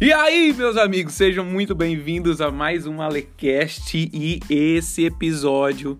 E 0.00 0.12
aí, 0.12 0.54
meus 0.56 0.76
amigos, 0.76 1.14
sejam 1.14 1.44
muito 1.44 1.74
bem-vindos 1.74 2.40
a 2.40 2.52
mais 2.52 2.86
um 2.86 3.02
Alecast 3.02 3.96
e 3.96 4.38
esse 4.48 5.04
episódio, 5.04 5.98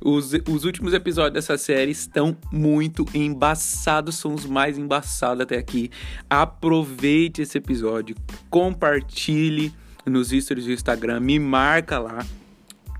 os, 0.00 0.32
os 0.48 0.64
últimos 0.64 0.94
episódios 0.94 1.34
dessa 1.34 1.58
série 1.58 1.90
estão 1.90 2.36
muito 2.52 3.04
embaçados, 3.12 4.14
são 4.14 4.32
os 4.32 4.46
mais 4.46 4.78
embaçados 4.78 5.40
até 5.40 5.58
aqui. 5.58 5.90
Aproveite 6.30 7.42
esse 7.42 7.58
episódio, 7.58 8.14
compartilhe 8.48 9.74
nos 10.06 10.28
stories 10.28 10.66
do 10.66 10.72
Instagram, 10.72 11.18
me 11.18 11.40
marca 11.40 11.98
lá, 11.98 12.24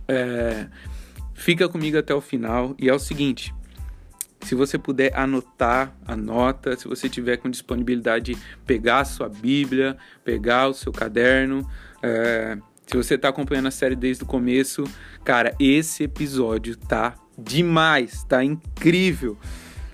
é, 0.09 0.67
fica 1.35 1.69
comigo 1.69 1.97
até 1.97 2.13
o 2.13 2.21
final 2.21 2.75
e 2.81 2.89
é 2.89 2.93
o 2.93 2.99
seguinte. 2.99 3.55
Se 4.45 4.55
você 4.55 4.77
puder 4.77 5.17
anotar, 5.17 5.95
anota. 6.07 6.77
Se 6.77 6.89
você 6.89 7.09
tiver 7.09 7.37
com 7.37 7.49
disponibilidade, 7.49 8.37
pegar 8.67 9.01
a 9.01 9.05
sua 9.05 9.29
Bíblia, 9.29 9.97
pegar 10.25 10.69
o 10.69 10.75
seu 10.75 10.93
caderno. 10.93 11.69
É, 12.03 12.59
se 12.87 12.97
você 12.97 13.15
está 13.15 13.29
acompanhando 13.29 13.69
a 13.69 13.71
série 13.71 13.97
desde 13.97 14.25
o 14.25 14.27
começo, 14.27 14.85
cara, 15.25 15.55
esse 15.59 16.05
episódio 16.05 16.77
tá 16.77 17.15
demais, 17.39 18.25
tá 18.25 18.43
incrível. 18.43 19.39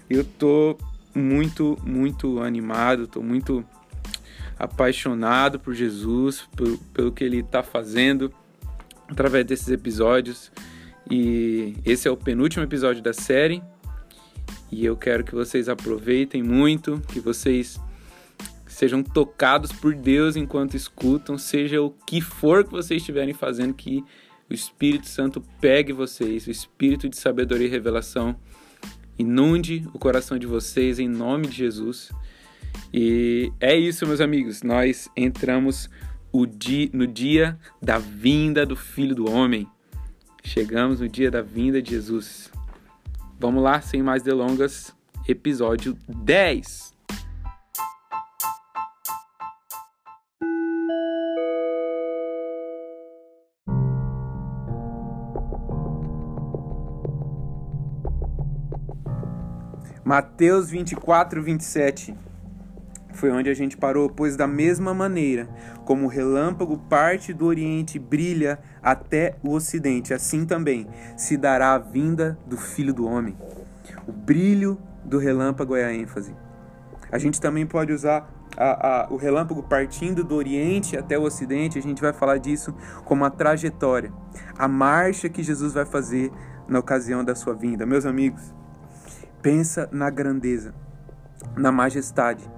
Eu 0.08 0.24
tô 0.24 0.76
muito, 1.14 1.78
muito 1.84 2.40
animado, 2.40 3.06
tô 3.06 3.22
muito 3.22 3.64
apaixonado 4.58 5.60
por 5.60 5.74
Jesus, 5.74 6.48
por, 6.56 6.78
pelo 6.92 7.12
que 7.12 7.22
ele 7.22 7.40
está 7.40 7.62
fazendo 7.62 8.32
através 9.06 9.44
desses 9.44 9.68
episódios. 9.68 10.50
E 11.10 11.76
esse 11.84 12.08
é 12.08 12.10
o 12.10 12.16
penúltimo 12.16 12.64
episódio 12.64 13.02
da 13.02 13.12
série. 13.12 13.62
E 14.70 14.84
eu 14.84 14.96
quero 14.96 15.24
que 15.24 15.34
vocês 15.34 15.68
aproveitem 15.68 16.42
muito, 16.42 17.02
que 17.08 17.20
vocês 17.20 17.80
sejam 18.66 19.02
tocados 19.02 19.72
por 19.72 19.94
Deus 19.94 20.36
enquanto 20.36 20.76
escutam, 20.76 21.38
seja 21.38 21.80
o 21.80 21.90
que 21.90 22.20
for 22.20 22.64
que 22.64 22.70
vocês 22.70 23.00
estiverem 23.00 23.34
fazendo, 23.34 23.74
que 23.74 24.04
o 24.48 24.54
Espírito 24.54 25.08
Santo 25.08 25.42
pegue 25.60 25.92
vocês, 25.92 26.46
o 26.46 26.50
Espírito 26.50 27.08
de 27.08 27.16
sabedoria 27.16 27.66
e 27.66 27.70
revelação 27.70 28.36
inunde 29.18 29.84
o 29.92 29.98
coração 29.98 30.38
de 30.38 30.46
vocês 30.46 30.98
em 30.98 31.08
nome 31.08 31.48
de 31.48 31.56
Jesus. 31.56 32.12
E 32.92 33.52
é 33.58 33.76
isso, 33.76 34.06
meus 34.06 34.20
amigos. 34.20 34.62
Nós 34.62 35.10
entramos 35.16 35.90
no 36.92 37.06
dia 37.06 37.58
da 37.82 37.98
vinda 37.98 38.64
do 38.64 38.76
Filho 38.76 39.14
do 39.14 39.30
Homem. 39.30 39.66
Chegamos 40.44 41.00
no 41.00 41.08
dia 41.08 41.30
da 41.30 41.42
vinda 41.42 41.82
de 41.82 41.90
Jesus. 41.90 42.50
Vamos 43.40 43.62
lá, 43.62 43.80
sem 43.80 44.02
mais 44.02 44.24
delongas, 44.24 44.92
episódio 45.28 45.96
10. 46.08 46.92
Mateus 60.04 60.70
24, 60.70 61.40
27 61.40 62.27
foi 63.18 63.32
onde 63.32 63.50
a 63.50 63.54
gente 63.54 63.76
parou, 63.76 64.08
pois 64.08 64.36
da 64.36 64.46
mesma 64.46 64.94
maneira 64.94 65.48
como 65.84 66.04
o 66.04 66.08
relâmpago 66.08 66.78
parte 66.78 67.34
do 67.34 67.46
Oriente 67.46 67.98
brilha 67.98 68.60
até 68.80 69.34
o 69.42 69.50
Ocidente, 69.50 70.14
assim 70.14 70.46
também 70.46 70.86
se 71.16 71.36
dará 71.36 71.74
a 71.74 71.78
vinda 71.78 72.38
do 72.46 72.56
Filho 72.56 72.94
do 72.94 73.06
Homem. 73.06 73.36
O 74.06 74.12
brilho 74.12 74.78
do 75.04 75.18
relâmpago 75.18 75.74
é 75.74 75.84
a 75.84 75.92
ênfase. 75.92 76.32
A 77.10 77.18
gente 77.18 77.40
também 77.40 77.66
pode 77.66 77.92
usar 77.92 78.32
a, 78.56 79.06
a, 79.06 79.12
o 79.12 79.16
relâmpago 79.16 79.64
partindo 79.64 80.22
do 80.22 80.36
Oriente 80.36 80.96
até 80.96 81.18
o 81.18 81.22
Ocidente, 81.22 81.76
a 81.76 81.82
gente 81.82 82.00
vai 82.00 82.12
falar 82.12 82.38
disso 82.38 82.72
como 83.04 83.24
a 83.24 83.30
trajetória, 83.30 84.12
a 84.56 84.68
marcha 84.68 85.28
que 85.28 85.42
Jesus 85.42 85.72
vai 85.72 85.84
fazer 85.84 86.30
na 86.68 86.78
ocasião 86.78 87.24
da 87.24 87.34
sua 87.34 87.54
vinda. 87.54 87.84
Meus 87.84 88.06
amigos, 88.06 88.54
pensa 89.42 89.88
na 89.90 90.08
grandeza, 90.08 90.72
na 91.56 91.72
majestade 91.72 92.48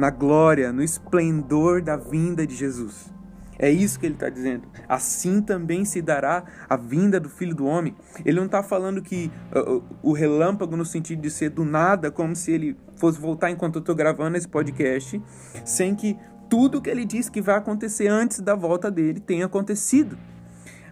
na 0.00 0.10
glória, 0.10 0.72
no 0.72 0.82
esplendor 0.82 1.82
da 1.82 1.96
vinda 1.96 2.46
de 2.46 2.54
Jesus. 2.54 3.12
É 3.58 3.70
isso 3.70 4.00
que 4.00 4.06
ele 4.06 4.14
está 4.14 4.30
dizendo. 4.30 4.66
Assim 4.88 5.42
também 5.42 5.84
se 5.84 6.00
dará 6.00 6.44
a 6.66 6.76
vinda 6.78 7.20
do 7.20 7.28
Filho 7.28 7.54
do 7.54 7.66
Homem. 7.66 7.94
Ele 8.24 8.38
não 8.38 8.46
está 8.46 8.62
falando 8.62 9.02
que 9.02 9.30
uh, 9.54 9.82
o 10.02 10.14
relâmpago, 10.14 10.78
no 10.78 10.84
sentido 10.86 11.20
de 11.20 11.30
ser 11.30 11.50
do 11.50 11.62
nada, 11.62 12.10
como 12.10 12.34
se 12.34 12.50
ele 12.50 12.74
fosse 12.96 13.20
voltar 13.20 13.50
enquanto 13.50 13.76
eu 13.76 13.80
estou 13.80 13.94
gravando 13.94 14.38
esse 14.38 14.48
podcast, 14.48 15.22
sem 15.62 15.94
que 15.94 16.16
tudo 16.48 16.80
que 16.80 16.88
ele 16.88 17.04
diz 17.04 17.28
que 17.28 17.42
vai 17.42 17.56
acontecer 17.56 18.08
antes 18.08 18.40
da 18.40 18.54
volta 18.54 18.90
dele 18.90 19.20
tenha 19.20 19.44
acontecido. 19.44 20.16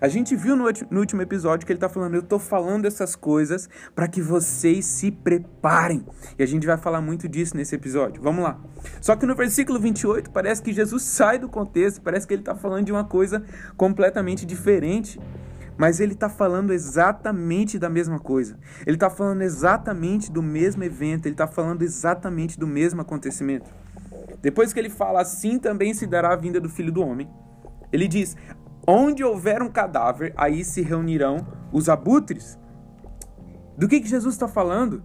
A 0.00 0.08
gente 0.08 0.36
viu 0.36 0.54
no, 0.54 0.64
no 0.90 1.00
último 1.00 1.22
episódio 1.22 1.66
que 1.66 1.72
ele 1.72 1.78
está 1.78 1.88
falando, 1.88 2.14
eu 2.14 2.20
estou 2.20 2.38
falando 2.38 2.86
essas 2.86 3.16
coisas 3.16 3.68
para 3.94 4.06
que 4.06 4.22
vocês 4.22 4.84
se 4.84 5.10
preparem. 5.10 6.06
E 6.38 6.42
a 6.42 6.46
gente 6.46 6.66
vai 6.66 6.76
falar 6.76 7.00
muito 7.00 7.28
disso 7.28 7.56
nesse 7.56 7.74
episódio. 7.74 8.22
Vamos 8.22 8.44
lá. 8.44 8.60
Só 9.00 9.16
que 9.16 9.26
no 9.26 9.34
versículo 9.34 9.80
28 9.80 10.30
parece 10.30 10.62
que 10.62 10.72
Jesus 10.72 11.02
sai 11.18 11.38
do 11.38 11.48
contexto, 11.48 12.00
parece 12.00 12.26
que 12.26 12.34
ele 12.34 12.42
está 12.42 12.54
falando 12.54 12.86
de 12.86 12.92
uma 12.92 13.04
coisa 13.04 13.42
completamente 13.76 14.46
diferente. 14.46 15.20
Mas 15.76 16.00
ele 16.00 16.12
está 16.12 16.28
falando 16.28 16.72
exatamente 16.72 17.78
da 17.78 17.88
mesma 17.88 18.18
coisa. 18.18 18.58
Ele 18.84 18.96
está 18.96 19.08
falando 19.08 19.42
exatamente 19.42 20.30
do 20.30 20.42
mesmo 20.42 20.82
evento, 20.82 21.26
ele 21.26 21.34
está 21.34 21.46
falando 21.46 21.82
exatamente 21.82 22.58
do 22.58 22.66
mesmo 22.66 23.00
acontecimento. 23.00 23.70
Depois 24.42 24.72
que 24.72 24.78
ele 24.80 24.90
fala 24.90 25.20
assim 25.20 25.56
também 25.56 25.94
se 25.94 26.04
dará 26.04 26.32
a 26.32 26.36
vinda 26.36 26.60
do 26.60 26.68
filho 26.68 26.90
do 26.90 27.00
homem, 27.00 27.28
ele 27.92 28.08
diz: 28.08 28.36
Onde 28.90 29.22
houver 29.22 29.60
um 29.60 29.68
cadáver, 29.68 30.32
aí 30.34 30.64
se 30.64 30.80
reunirão 30.80 31.46
os 31.70 31.90
abutres. 31.90 32.58
Do 33.76 33.86
que, 33.86 34.00
que 34.00 34.08
Jesus 34.08 34.34
está 34.34 34.48
falando? 34.48 35.02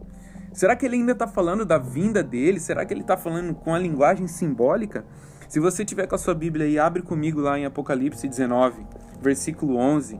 Será 0.53 0.73
que 0.73 0.85
ele 0.85 0.95
ainda 0.95 1.11
está 1.11 1.27
falando 1.27 1.65
da 1.65 1.77
vinda 1.77 2.23
dele? 2.23 2.61
Será 2.61 2.85
que 2.85 2.93
ele 2.93 3.01
está 3.01 3.17
falando 3.17 3.53
com 3.53 3.75
a 3.75 3.77
linguagem 3.77 4.25
simbólica? 4.25 5.03
Se 5.49 5.59
você 5.59 5.83
tiver 5.83 6.07
com 6.07 6.15
a 6.15 6.17
sua 6.17 6.33
Bíblia 6.33 6.65
aí, 6.65 6.79
abre 6.79 7.01
comigo 7.01 7.41
lá 7.41 7.59
em 7.59 7.65
Apocalipse 7.65 8.25
19, 8.25 8.87
versículo 9.21 9.75
11, 9.75 10.17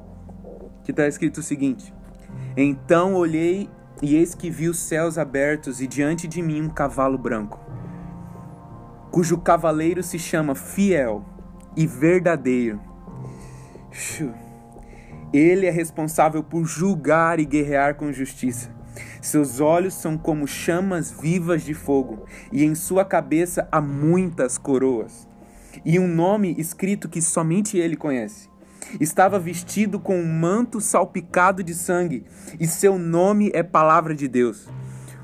que 0.84 0.91
está 0.91 1.07
escrito 1.07 1.38
o 1.38 1.44
seguinte: 1.44 1.94
Então 2.57 3.16
olhei 3.16 3.69
e 4.02 4.18
eis 4.18 4.35
que 4.35 4.50
vi 4.50 4.68
os 4.68 4.78
céus 4.78 5.18
abertos 5.18 5.79
e 5.79 5.88
diante 5.88 6.28
de 6.28 6.41
mim 6.41 6.63
um 6.63 6.69
cavalo 6.69 7.18
branco, 7.18 7.62
cujo 9.09 9.38
cavaleiro 9.38 10.03
se 10.03 10.19
chama 10.19 10.53
Fiel 10.53 11.23
e 11.78 11.88
Verdadeiro 11.88 12.91
ele 15.34 15.66
é 15.66 15.72
responsável 15.72 16.44
por 16.44 16.66
julgar 16.66 17.40
e 17.40 17.46
guerrear 17.46 17.96
com 17.96 18.12
justiça. 18.12 18.70
Seus 19.22 19.59
olhos 19.59 19.96
são 19.96 20.18
como 20.18 20.48
chamas 20.48 21.12
vivas 21.12 21.64
de 21.64 21.74
fogo, 21.74 22.26
e 22.52 22.64
em 22.64 22.76
sua 22.76 23.03
cabeça 23.03 23.68
há 23.72 23.82
muitas 23.82 24.58
coroas. 24.58 25.28
E 25.84 25.98
um 25.98 26.08
nome 26.08 26.53
escrito 26.58 27.09
que 27.09 27.22
somente 27.22 27.78
ele 27.78 27.96
conhece. 27.96 28.50
Estava 29.00 29.40
vestido 29.40 30.00
com 30.00 30.20
um 30.20 30.40
manto 30.40 30.80
salpicado 30.80 31.64
de 31.64 31.74
sangue, 31.74 32.26
e 32.59 32.68
seu 32.68 33.00
nome 33.00 33.50
é 33.53 33.64
Palavra 33.64 34.14
de 34.14 34.28
Deus. 34.28 34.68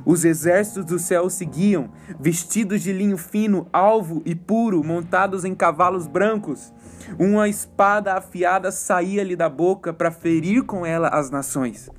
Os 0.06 0.26
exércitos 0.26 0.86
do 0.86 0.98
céu 0.98 1.30
seguiam, 1.30 1.92
vestidos 2.20 2.82
de 2.82 2.92
linho 2.92 3.18
fino, 3.18 3.68
alvo 3.72 4.24
e 4.26 4.34
puro, 4.34 4.84
montados 4.84 5.46
em 5.46 5.54
cavalos 5.54 6.08
brancos. 6.08 6.74
Uma 7.18 7.48
espada 7.48 8.14
afiada 8.14 8.72
saía-lhe 8.72 9.36
da 9.36 9.50
boca 9.50 9.94
para 9.94 10.12
ferir 10.12 10.64
com 10.64 10.86
ela 10.86 11.08
as 11.08 11.30
nações. 11.30 11.90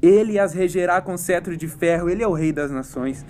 Ele 0.00 0.38
as 0.38 0.52
regerá 0.52 1.00
com 1.00 1.16
cetro 1.16 1.56
de 1.56 1.66
ferro, 1.66 2.08
ele 2.08 2.22
é 2.22 2.28
o 2.28 2.32
rei 2.32 2.52
das 2.52 2.70
nações. 2.70 3.24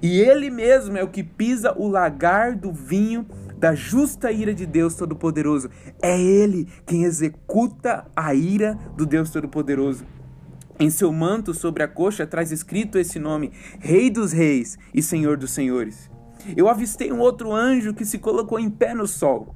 E 0.00 0.20
ele 0.20 0.50
mesmo 0.50 0.96
é 0.96 1.04
o 1.04 1.08
que 1.08 1.22
pisa 1.22 1.72
o 1.78 1.86
lagar 1.86 2.56
do 2.56 2.72
vinho 2.72 3.26
da 3.56 3.74
justa 3.74 4.32
ira 4.32 4.52
de 4.52 4.66
Deus 4.66 4.96
Todo-Poderoso. 4.96 5.70
É 6.02 6.20
ele 6.20 6.66
quem 6.84 7.04
executa 7.04 8.04
a 8.16 8.34
ira 8.34 8.76
do 8.96 9.06
Deus 9.06 9.30
Todo-Poderoso. 9.30 10.04
Em 10.80 10.90
seu 10.90 11.12
manto 11.12 11.54
sobre 11.54 11.84
a 11.84 11.88
coxa 11.88 12.26
traz 12.26 12.50
escrito 12.50 12.98
esse 12.98 13.20
nome: 13.20 13.52
Rei 13.78 14.10
dos 14.10 14.32
Reis 14.32 14.76
e 14.92 15.00
Senhor 15.00 15.36
dos 15.36 15.52
Senhores. 15.52 16.10
Eu 16.56 16.68
avistei 16.68 17.12
um 17.12 17.20
outro 17.20 17.52
anjo 17.52 17.94
que 17.94 18.04
se 18.04 18.18
colocou 18.18 18.58
em 18.58 18.68
pé 18.68 18.94
no 18.94 19.06
sol 19.06 19.54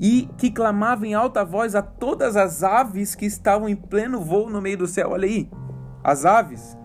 e 0.00 0.28
que 0.36 0.50
clamava 0.50 1.06
em 1.06 1.14
alta 1.14 1.44
voz 1.44 1.74
a 1.74 1.82
todas 1.82 2.36
as 2.36 2.62
aves 2.62 3.14
que 3.14 3.26
estavam 3.26 3.68
em 3.68 3.76
pleno 3.76 4.20
voo 4.20 4.50
no 4.50 4.60
meio 4.60 4.78
do 4.78 4.86
céu. 4.86 5.10
Olha 5.10 5.26
aí, 5.26 5.48
as 6.02 6.24
aves. 6.24 6.76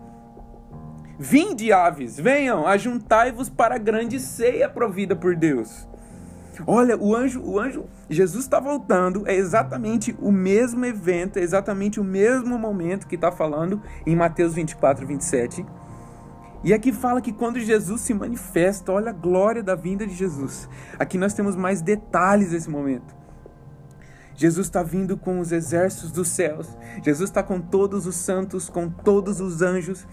Vinde, 1.18 1.72
aves, 1.72 2.16
venham, 2.16 2.66
ajuntai-vos 2.66 3.48
para 3.48 3.76
a 3.76 3.78
grande 3.78 4.18
ceia 4.18 4.68
provida 4.68 5.14
por 5.14 5.36
Deus. 5.36 5.86
Olha, 6.66 6.96
o 6.96 7.14
anjo, 7.14 7.40
o 7.42 7.58
anjo, 7.58 7.84
Jesus 8.10 8.44
está 8.44 8.60
voltando, 8.60 9.26
é 9.26 9.34
exatamente 9.34 10.14
o 10.20 10.30
mesmo 10.30 10.84
evento, 10.84 11.38
é 11.38 11.42
exatamente 11.42 11.98
o 11.98 12.04
mesmo 12.04 12.58
momento 12.58 13.06
que 13.06 13.14
está 13.14 13.32
falando 13.32 13.80
em 14.06 14.14
Mateus 14.14 14.54
24, 14.54 15.06
27. 15.06 15.64
E 16.64 16.72
aqui 16.72 16.92
fala 16.92 17.20
que 17.20 17.32
quando 17.32 17.58
Jesus 17.58 18.00
se 18.02 18.14
manifesta, 18.14 18.92
olha 18.92 19.10
a 19.10 19.12
glória 19.12 19.62
da 19.62 19.74
vinda 19.74 20.06
de 20.06 20.14
Jesus. 20.14 20.68
Aqui 20.98 21.18
nós 21.18 21.34
temos 21.34 21.56
mais 21.56 21.82
detalhes 21.82 22.52
nesse 22.52 22.70
momento. 22.70 23.14
Jesus 24.34 24.66
está 24.66 24.82
vindo 24.82 25.16
com 25.16 25.40
os 25.40 25.52
exércitos 25.52 26.12
dos 26.12 26.28
céus. 26.28 26.68
Jesus 27.04 27.30
está 27.30 27.42
com 27.42 27.60
todos 27.60 28.06
os 28.06 28.14
santos, 28.14 28.68
com 28.68 28.88
todos 28.88 29.40
os 29.40 29.60
anjos 29.60 30.06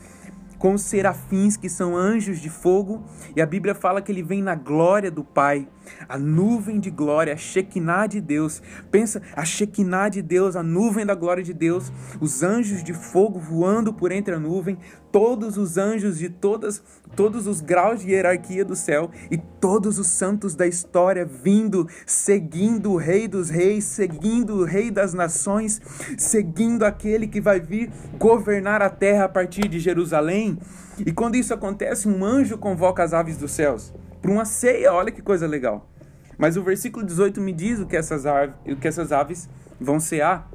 com 0.59 0.73
os 0.73 0.81
serafins, 0.81 1.55
que 1.55 1.69
são 1.69 1.95
anjos 1.95 2.39
de 2.39 2.49
fogo, 2.49 3.01
e 3.35 3.41
a 3.41 3.45
Bíblia 3.45 3.73
fala 3.73 4.01
que 4.01 4.11
ele 4.11 4.21
vem 4.21 4.43
na 4.43 4.53
glória 4.53 5.09
do 5.09 5.23
Pai, 5.23 5.67
a 6.07 6.17
nuvem 6.19 6.79
de 6.79 6.91
glória, 6.91 7.33
a 7.33 7.37
Shekinah 7.37 8.07
de 8.07 8.19
Deus. 8.19 8.61
Pensa, 8.91 9.21
a 9.33 9.45
Shekinah 9.45 10.09
de 10.09 10.21
Deus, 10.21 10.57
a 10.57 10.61
nuvem 10.61 11.05
da 11.05 11.15
glória 11.15 11.41
de 11.41 11.53
Deus, 11.53 11.91
os 12.19 12.43
anjos 12.43 12.83
de 12.83 12.93
fogo 12.93 13.39
voando 13.39 13.93
por 13.93 14.11
entre 14.11 14.35
a 14.35 14.39
nuvem, 14.39 14.77
todos 15.11 15.57
os 15.57 15.77
anjos 15.77 16.17
de 16.17 16.29
todas, 16.29 16.81
todos 17.15 17.47
os 17.47 17.61
graus 17.61 18.01
de 18.01 18.11
hierarquia 18.11 18.63
do 18.63 18.75
céu 18.75 19.09
e 19.29 19.37
todos 19.37 19.99
os 19.99 20.07
santos 20.07 20.55
da 20.55 20.67
história 20.67 21.25
vindo, 21.25 21.87
seguindo 22.05 22.91
o 22.91 22.97
Rei 22.97 23.27
dos 23.27 23.49
Reis, 23.49 23.83
seguindo 23.83 24.55
o 24.55 24.63
Rei 24.63 24.91
das 24.91 25.13
Nações, 25.13 25.81
seguindo 26.17 26.83
aquele 26.83 27.27
que 27.27 27.41
vai 27.41 27.59
vir 27.59 27.91
governar 28.17 28.81
a 28.81 28.89
terra 28.89 29.25
a 29.25 29.29
partir 29.29 29.67
de 29.67 29.79
Jerusalém. 29.79 30.57
E 31.05 31.11
quando 31.11 31.35
isso 31.35 31.53
acontece, 31.53 32.07
um 32.07 32.23
anjo 32.23 32.57
convoca 32.57 33.03
as 33.03 33.13
aves 33.13 33.37
dos 33.37 33.51
céus 33.51 33.93
para 34.21 34.31
uma 34.31 34.45
ceia. 34.45 34.93
Olha 34.93 35.11
que 35.11 35.21
coisa 35.21 35.47
legal. 35.47 35.89
Mas 36.37 36.55
o 36.55 36.63
versículo 36.63 37.05
18 37.05 37.41
me 37.41 37.51
diz 37.51 37.79
o 37.79 37.85
que 37.85 37.97
essas 37.97 38.25
aves, 38.25 38.55
o 38.65 38.75
que 38.75 38.87
essas 38.87 39.11
aves 39.11 39.49
vão 39.79 39.99
cear, 39.99 40.49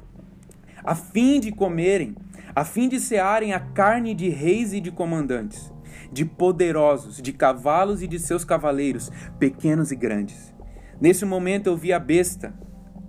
a 0.83 0.95
fim 0.95 1.39
de 1.39 1.51
comerem 1.51 2.15
a 2.55 2.63
fim 2.63 2.87
de 2.87 3.01
cearem 3.01 3.53
a 3.53 3.59
carne 3.59 4.15
de 4.15 4.29
reis 4.29 4.71
e 4.71 4.79
de 4.79 4.89
comandantes, 4.89 5.73
de 6.09 6.23
poderosos, 6.23 7.21
de 7.21 7.33
cavalos 7.33 8.01
e 8.01 8.07
de 8.07 8.17
seus 8.17 8.45
cavaleiros, 8.45 9.11
pequenos 9.37 9.91
e 9.91 9.95
grandes. 9.95 10.55
Nesse 11.01 11.25
momento 11.25 11.67
eu 11.67 11.75
vi 11.75 11.91
a 11.91 11.99
besta, 11.99 12.53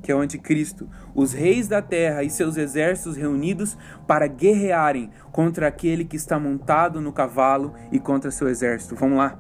que 0.03 0.11
é 0.11 0.15
o 0.17 0.19
anticristo, 0.19 0.89
os 1.15 1.33
reis 1.33 1.69
da 1.69 1.81
terra 1.81 2.25
e 2.25 2.31
seus 2.31 2.57
exércitos 2.57 3.17
reunidos 3.17 3.79
para 4.07 4.27
guerrearem 4.27 5.11
contra 5.31 5.69
aquele 5.69 6.05
que 6.05 6.17
está 6.17 6.41
montado 6.41 7.01
no 7.01 7.13
cavalo 7.13 7.73
e 7.93 8.01
contra 8.01 8.33
seu 8.33 8.49
exército. 8.49 8.97
Vamos 8.97 9.19
lá. 9.19 9.39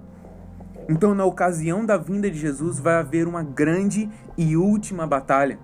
Então, 0.88 1.16
na 1.16 1.24
ocasião 1.24 1.84
da 1.84 1.96
vinda 1.96 2.30
de 2.30 2.38
Jesus, 2.38 2.78
vai 2.78 2.94
haver 2.94 3.26
uma 3.26 3.42
grande 3.42 4.08
e 4.38 4.56
última 4.56 5.04
batalha. 5.04 5.58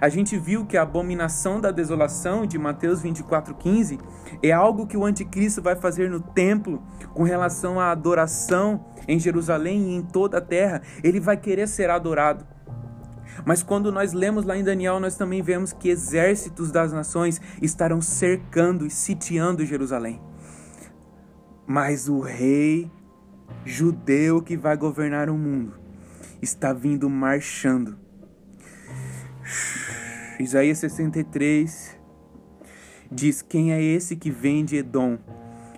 A 0.00 0.08
gente 0.08 0.36
viu 0.36 0.66
que 0.66 0.76
a 0.76 0.82
abominação 0.82 1.60
da 1.60 1.70
desolação 1.70 2.44
de 2.44 2.58
Mateus 2.58 3.02
24:15 3.02 3.98
é 4.42 4.50
algo 4.50 4.86
que 4.86 4.96
o 4.96 5.04
anticristo 5.04 5.62
vai 5.62 5.76
fazer 5.76 6.10
no 6.10 6.20
templo 6.20 6.82
com 7.14 7.22
relação 7.22 7.78
à 7.78 7.90
adoração 7.90 8.84
em 9.06 9.18
Jerusalém 9.18 9.90
e 9.90 9.96
em 9.96 10.02
toda 10.02 10.38
a 10.38 10.40
terra. 10.40 10.82
Ele 11.02 11.20
vai 11.20 11.36
querer 11.36 11.68
ser 11.68 11.88
adorado. 11.90 12.46
Mas 13.44 13.62
quando 13.62 13.92
nós 13.92 14.12
lemos 14.12 14.44
lá 14.44 14.56
em 14.56 14.64
Daniel, 14.64 14.98
nós 14.98 15.16
também 15.16 15.42
vemos 15.42 15.72
que 15.72 15.88
exércitos 15.88 16.70
das 16.70 16.92
nações 16.92 17.40
estarão 17.60 18.00
cercando 18.00 18.86
e 18.86 18.90
sitiando 18.90 19.64
Jerusalém. 19.64 20.20
Mas 21.66 22.08
o 22.08 22.20
rei 22.20 22.90
judeu 23.64 24.42
que 24.42 24.56
vai 24.56 24.76
governar 24.76 25.28
o 25.28 25.36
mundo 25.36 25.74
está 26.40 26.72
vindo 26.72 27.10
marchando 27.10 28.05
Isaías 30.40 30.78
63 30.78 31.96
diz: 33.10 33.42
Quem 33.42 33.72
é 33.72 33.82
esse 33.82 34.16
que 34.16 34.30
vem 34.30 34.64
de 34.64 34.76
Edom? 34.76 35.18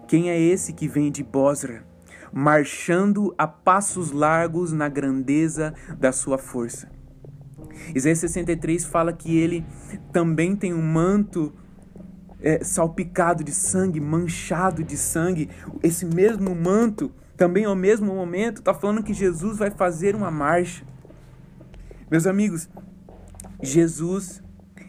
Quem 0.06 0.30
é 0.30 0.40
esse 0.40 0.72
que 0.72 0.88
vem 0.88 1.10
de 1.10 1.22
Bosra? 1.22 1.84
Marchando 2.32 3.34
a 3.36 3.46
passos 3.46 4.10
largos 4.10 4.72
na 4.72 4.88
grandeza 4.88 5.74
da 5.98 6.12
sua 6.12 6.38
força. 6.38 6.90
Isaías 7.94 8.18
63 8.18 8.84
fala 8.84 9.12
que 9.12 9.36
ele 9.36 9.64
também 10.12 10.56
tem 10.56 10.74
um 10.74 10.82
manto 10.82 11.52
é, 12.40 12.62
salpicado 12.64 13.44
de 13.44 13.52
sangue, 13.52 14.00
manchado 14.00 14.82
de 14.82 14.96
sangue. 14.96 15.48
Esse 15.82 16.04
mesmo 16.04 16.54
manto, 16.54 17.12
também 17.36 17.64
ao 17.64 17.76
mesmo 17.76 18.14
momento, 18.14 18.58
está 18.58 18.74
falando 18.74 19.02
que 19.02 19.14
Jesus 19.14 19.58
vai 19.58 19.70
fazer 19.70 20.14
uma 20.14 20.30
marcha. 20.30 20.84
Meus 22.10 22.26
amigos, 22.26 22.68
Jesus 23.62 24.42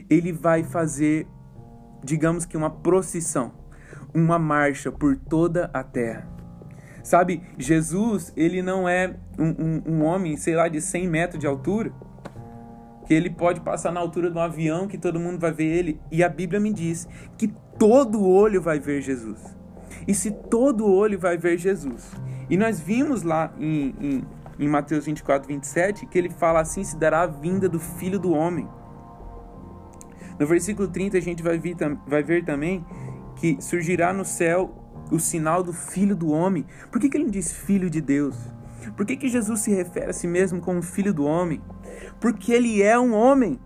ele 0.09 0.31
vai 0.31 0.63
fazer, 0.63 1.27
digamos 2.03 2.45
que 2.45 2.57
uma 2.57 2.69
procissão, 2.69 3.53
uma 4.13 4.39
marcha 4.39 4.91
por 4.91 5.15
toda 5.15 5.69
a 5.73 5.83
terra. 5.83 6.27
Sabe, 7.03 7.41
Jesus, 7.57 8.33
ele 8.35 8.61
não 8.61 8.87
é 8.87 9.15
um, 9.37 9.47
um, 9.47 9.93
um, 9.93 10.03
homem, 10.03 10.35
sei 10.35 10.55
lá, 10.55 10.67
de 10.67 10.81
100 10.81 11.07
metros 11.07 11.39
de 11.39 11.47
altura, 11.47 11.91
que 13.05 13.13
ele 13.13 13.29
pode 13.29 13.61
passar 13.61 13.91
na 13.91 13.99
altura 13.99 14.29
de 14.29 14.37
um 14.37 14.41
avião 14.41 14.87
que 14.87 14.97
todo 14.97 15.19
mundo 15.19 15.39
vai 15.39 15.51
ver 15.51 15.65
ele. 15.65 15.99
E 16.11 16.23
a 16.23 16.29
Bíblia 16.29 16.59
me 16.59 16.71
diz 16.71 17.07
que 17.37 17.47
todo 17.77 18.23
olho 18.23 18.61
vai 18.61 18.79
ver 18.79 19.01
Jesus. 19.01 19.39
E 20.07 20.13
se 20.13 20.31
todo 20.31 20.85
olho 20.85 21.17
vai 21.17 21.37
ver 21.37 21.57
Jesus, 21.57 22.11
e 22.49 22.57
nós 22.57 22.79
vimos 22.79 23.23
lá 23.23 23.53
em, 23.57 23.95
em 23.99 24.23
em 24.59 24.67
Mateus 24.67 25.05
24, 25.05 25.47
27, 25.47 26.05
que 26.05 26.17
ele 26.17 26.29
fala 26.29 26.59
assim: 26.59 26.83
se 26.83 26.97
dará 26.97 27.21
a 27.21 27.27
vinda 27.27 27.69
do 27.69 27.79
filho 27.79 28.19
do 28.19 28.31
homem. 28.31 28.67
No 30.37 30.45
versículo 30.45 30.87
30, 30.87 31.17
a 31.17 31.21
gente 31.21 31.41
vai, 31.41 31.57
vir, 31.57 31.75
vai 32.07 32.23
ver 32.23 32.45
também 32.45 32.85
que 33.35 33.57
surgirá 33.61 34.13
no 34.13 34.23
céu 34.25 34.73
o 35.11 35.19
sinal 35.19 35.63
do 35.63 35.73
filho 35.73 36.15
do 36.15 36.29
homem. 36.29 36.65
Por 36.91 36.99
que, 36.99 37.09
que 37.09 37.17
ele 37.17 37.25
não 37.25 37.31
diz 37.31 37.51
filho 37.51 37.89
de 37.89 37.99
Deus? 37.99 38.37
Por 38.95 39.05
que, 39.05 39.17
que 39.17 39.27
Jesus 39.27 39.61
se 39.61 39.71
refere 39.73 40.09
a 40.09 40.13
si 40.13 40.27
mesmo 40.27 40.61
como 40.61 40.81
filho 40.81 41.13
do 41.13 41.25
homem? 41.25 41.61
Porque 42.19 42.51
ele 42.53 42.81
é 42.81 42.97
um 42.97 43.13
homem. 43.13 43.59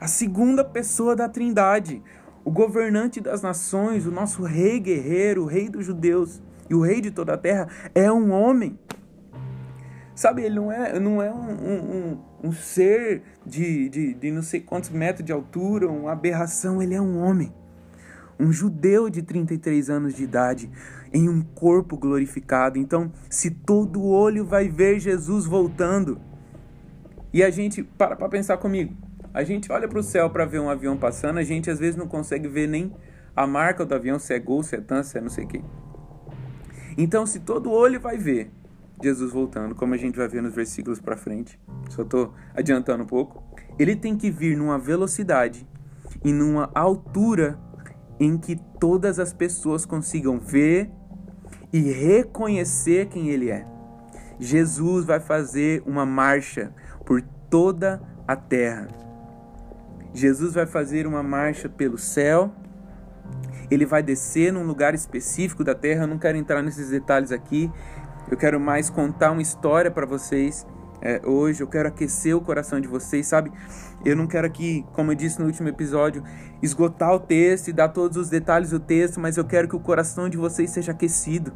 A 0.00 0.08
segunda 0.08 0.64
pessoa 0.64 1.14
da 1.14 1.28
Trindade, 1.28 2.02
o 2.44 2.50
governante 2.50 3.20
das 3.20 3.42
nações, 3.42 4.06
o 4.06 4.10
nosso 4.10 4.42
rei 4.42 4.80
guerreiro, 4.80 5.42
o 5.44 5.46
rei 5.46 5.68
dos 5.68 5.86
judeus 5.86 6.42
e 6.68 6.74
o 6.74 6.80
rei 6.80 7.00
de 7.00 7.10
toda 7.10 7.34
a 7.34 7.38
terra, 7.38 7.68
é 7.94 8.10
um 8.10 8.32
homem. 8.32 8.78
Sabe, 10.14 10.42
ele 10.42 10.56
não 10.56 10.70
é, 10.70 11.00
não 11.00 11.22
é 11.22 11.32
um, 11.32 11.52
um, 11.52 12.18
um, 12.44 12.52
ser 12.52 13.22
de, 13.46 13.88
de, 13.88 14.14
de 14.14 14.30
não 14.30 14.42
sei 14.42 14.60
quantos 14.60 14.90
metros 14.90 15.24
de 15.24 15.32
altura, 15.32 15.88
uma 15.88 16.12
aberração, 16.12 16.82
ele 16.82 16.94
é 16.94 17.00
um 17.00 17.18
homem. 17.18 17.52
Um 18.38 18.52
judeu 18.52 19.08
de 19.08 19.22
33 19.22 19.88
anos 19.88 20.14
de 20.14 20.24
idade, 20.24 20.70
em 21.12 21.28
um 21.28 21.40
corpo 21.42 21.96
glorificado. 21.96 22.78
Então, 22.78 23.10
se 23.30 23.50
todo 23.50 24.04
olho 24.04 24.44
vai 24.44 24.68
ver 24.68 24.98
Jesus 25.00 25.46
voltando, 25.46 26.20
e 27.32 27.42
a 27.42 27.50
gente, 27.50 27.82
para 27.82 28.14
para 28.14 28.28
pensar 28.28 28.58
comigo, 28.58 28.94
a 29.32 29.42
gente 29.42 29.72
olha 29.72 29.88
para 29.88 29.98
o 29.98 30.02
céu 30.02 30.28
para 30.28 30.44
ver 30.44 30.60
um 30.60 30.68
avião 30.68 30.96
passando, 30.96 31.38
a 31.38 31.42
gente 31.42 31.70
às 31.70 31.78
vezes 31.78 31.96
não 31.96 32.06
consegue 32.06 32.48
ver 32.48 32.68
nem 32.68 32.92
a 33.34 33.46
marca 33.46 33.84
do 33.86 33.94
avião, 33.94 34.18
se 34.18 34.34
é 34.34 34.38
Gol, 34.38 34.62
se 34.62 34.76
é 34.76 34.80
TAN, 34.80 35.02
se 35.02 35.16
é 35.16 35.20
não 35.22 35.30
sei 35.30 35.44
o 35.44 35.48
quê. 35.48 35.62
Então, 36.98 37.24
se 37.24 37.40
todo 37.40 37.70
olho 37.70 37.98
vai 37.98 38.18
ver, 38.18 38.50
Jesus 39.02 39.32
voltando, 39.32 39.74
como 39.74 39.94
a 39.94 39.96
gente 39.96 40.16
vai 40.16 40.28
ver 40.28 40.42
nos 40.42 40.54
versículos 40.54 41.00
para 41.00 41.16
frente. 41.16 41.58
Só 41.90 42.02
estou 42.02 42.32
adiantando 42.54 43.02
um 43.02 43.06
pouco. 43.06 43.42
Ele 43.78 43.96
tem 43.96 44.16
que 44.16 44.30
vir 44.30 44.56
numa 44.56 44.78
velocidade 44.78 45.66
e 46.24 46.32
numa 46.32 46.70
altura 46.74 47.58
em 48.20 48.38
que 48.38 48.56
todas 48.78 49.18
as 49.18 49.32
pessoas 49.32 49.84
consigam 49.84 50.38
ver 50.38 50.90
e 51.72 51.80
reconhecer 51.80 53.06
quem 53.06 53.30
ele 53.30 53.50
é. 53.50 53.66
Jesus 54.38 55.04
vai 55.04 55.20
fazer 55.20 55.82
uma 55.86 56.04
marcha 56.04 56.72
por 57.04 57.22
toda 57.50 58.02
a 58.26 58.36
terra. 58.36 58.88
Jesus 60.14 60.54
vai 60.54 60.66
fazer 60.66 61.06
uma 61.06 61.22
marcha 61.22 61.68
pelo 61.68 61.96
céu. 61.96 62.52
Ele 63.70 63.86
vai 63.86 64.02
descer 64.02 64.52
num 64.52 64.64
lugar 64.64 64.94
específico 64.94 65.64
da 65.64 65.74
terra. 65.74 66.04
Eu 66.04 66.08
não 66.08 66.18
quero 66.18 66.36
entrar 66.36 66.62
nesses 66.62 66.90
detalhes 66.90 67.32
aqui. 67.32 67.70
Eu 68.32 68.38
quero 68.38 68.58
mais 68.58 68.88
contar 68.88 69.30
uma 69.30 69.42
história 69.42 69.90
para 69.90 70.06
vocês 70.06 70.66
é, 71.02 71.20
hoje. 71.22 71.62
Eu 71.62 71.66
quero 71.66 71.88
aquecer 71.88 72.34
o 72.34 72.40
coração 72.40 72.80
de 72.80 72.88
vocês, 72.88 73.26
sabe? 73.26 73.52
Eu 74.06 74.16
não 74.16 74.26
quero 74.26 74.46
aqui, 74.46 74.86
como 74.94 75.12
eu 75.12 75.14
disse 75.14 75.38
no 75.38 75.44
último 75.44 75.68
episódio, 75.68 76.24
esgotar 76.62 77.12
o 77.12 77.20
texto 77.20 77.68
e 77.68 77.74
dar 77.74 77.90
todos 77.90 78.16
os 78.16 78.30
detalhes 78.30 78.70
do 78.70 78.80
texto, 78.80 79.20
mas 79.20 79.36
eu 79.36 79.44
quero 79.44 79.68
que 79.68 79.76
o 79.76 79.80
coração 79.80 80.30
de 80.30 80.38
vocês 80.38 80.70
seja 80.70 80.92
aquecido. 80.92 81.52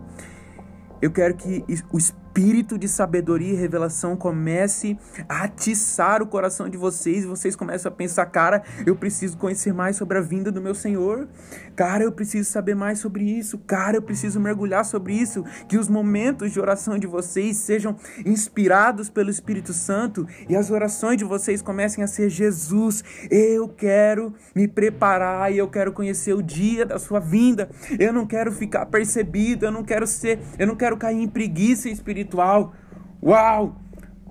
Eu 1.00 1.11
quero 1.11 1.33
que 1.33 1.64
o 1.90 1.97
espírito 1.97 2.25
de 2.37 2.87
sabedoria 2.87 3.55
e 3.55 3.57
revelação 3.57 4.14
comece 4.14 4.99
a 5.26 5.45
atiçar 5.45 6.21
o 6.21 6.26
coração 6.26 6.69
de 6.69 6.76
vocês 6.76 7.25
e 7.25 7.26
vocês 7.26 7.57
começam 7.57 7.90
a 7.90 7.95
pensar, 7.95 8.26
cara, 8.26 8.62
eu 8.85 8.95
preciso 8.95 9.38
conhecer 9.38 9.73
mais 9.73 9.97
sobre 9.97 10.19
a 10.19 10.21
vinda 10.21 10.52
do 10.52 10.61
meu 10.61 10.75
Senhor. 10.75 11.26
Cara, 11.75 12.05
eu 12.05 12.12
preciso 12.12 12.50
saber 12.50 12.75
mais 12.75 12.99
sobre 12.99 13.25
isso. 13.25 13.57
Cara, 13.66 13.97
eu 13.97 14.02
preciso 14.02 14.38
mergulhar 14.38 14.85
sobre 14.85 15.14
isso. 15.14 15.45
Que 15.66 15.78
os 15.78 15.88
momentos 15.88 16.52
de 16.52 16.61
oração 16.61 16.99
de 16.99 17.07
vocês 17.07 17.57
sejam 17.57 17.97
inspirados 18.26 19.09
pelo 19.09 19.31
Espírito 19.31 19.73
Santo 19.73 20.26
e 20.47 20.55
as 20.55 20.71
orações 20.71 21.16
de 21.16 21.25
vocês 21.25 21.62
comecem 21.62 22.05
a 22.05 22.07
ser 22.07 22.28
Jesus, 22.28 23.02
eu 23.31 23.66
quero 23.66 24.35
me 24.55 24.69
preparar 24.69 25.50
e 25.50 25.57
eu 25.57 25.69
quero 25.69 25.90
conhecer 25.90 26.35
o 26.35 26.43
dia 26.43 26.85
da 26.85 26.99
sua 26.99 27.19
vinda. 27.19 27.71
Eu 27.99 28.12
não 28.12 28.26
quero 28.26 28.52
ficar 28.52 28.85
percebido, 28.85 29.64
eu 29.64 29.73
não 29.73 29.83
quero 29.83 30.07
ser, 30.07 30.38
eu 30.59 30.66
não 30.66 30.76
quero 30.76 30.99
cair 30.99 31.23
em 31.23 31.28
preguiça 31.28 31.88
espiritual. 31.88 32.25
Uau! 32.35 33.76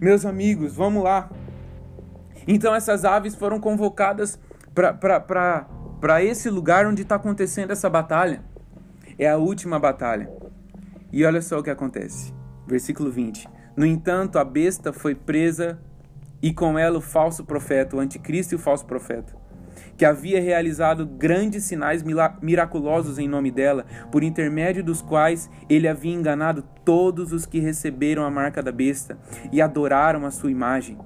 Meus 0.02 0.25
amigos, 0.25 0.75
vamos 0.75 1.04
lá. 1.04 1.30
Então 2.48 2.75
essas 2.75 3.06
aves 3.06 3.36
foram 3.36 3.60
convocadas 3.60 4.40
para 4.74 6.24
esse 6.24 6.50
lugar 6.50 6.86
onde 6.86 7.04
está 7.04 7.16
acontecendo 7.16 7.72
essa 7.72 7.90
batalha. 7.90 8.44
É 9.18 9.30
a 9.30 9.38
última 9.38 9.80
batalha. 9.80 10.30
E 11.12 11.24
olha 11.24 11.42
só 11.42 11.60
o 11.60 11.64
que 11.64 11.70
acontece. 11.70 12.34
Versículo 12.68 13.12
20. 13.12 13.48
No 13.78 13.86
entanto, 13.86 14.38
a 14.38 14.44
besta 14.44 14.92
foi 14.92 15.16
presa 15.16 15.80
e 16.42 16.54
com 16.54 16.78
ela 16.78 16.98
o 16.98 17.02
falso 17.02 17.46
profeta, 17.46 17.96
o 17.96 18.00
anticristo 18.00 18.54
e 18.54 18.58
o 18.58 18.60
falso 18.60 18.86
profeta 18.86 19.45
que 19.98 20.06
havia 20.06 20.42
realizado 20.42 21.06
grandes 21.06 21.64
sinais 21.64 22.04
miraculosos 22.42 23.18
em 23.18 23.28
nome 23.28 23.52
dela, 23.52 23.86
por 24.12 24.24
intermédio 24.24 24.84
dos 24.84 25.02
quais 25.02 25.50
ele 25.70 25.88
havia 25.88 26.14
enganado 26.14 26.64
todos 26.84 27.32
os 27.32 27.46
que 27.46 27.60
receberam 27.60 28.24
a 28.24 28.32
marca 28.32 28.62
da 28.62 28.72
besta 28.72 29.18
e 29.52 29.62
adoraram 29.62 30.25
a 30.25 30.32
sua 30.32 30.52
imagem. 30.52 30.98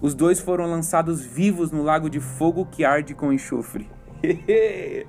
Os 0.00 0.14
dois 0.14 0.40
foram 0.40 0.66
lançados 0.66 1.24
vivos 1.24 1.70
no 1.70 1.82
lago 1.82 2.10
de 2.10 2.20
fogo 2.20 2.66
que 2.66 2.84
arde 2.84 3.14
com 3.14 3.32
enxofre. 3.32 3.88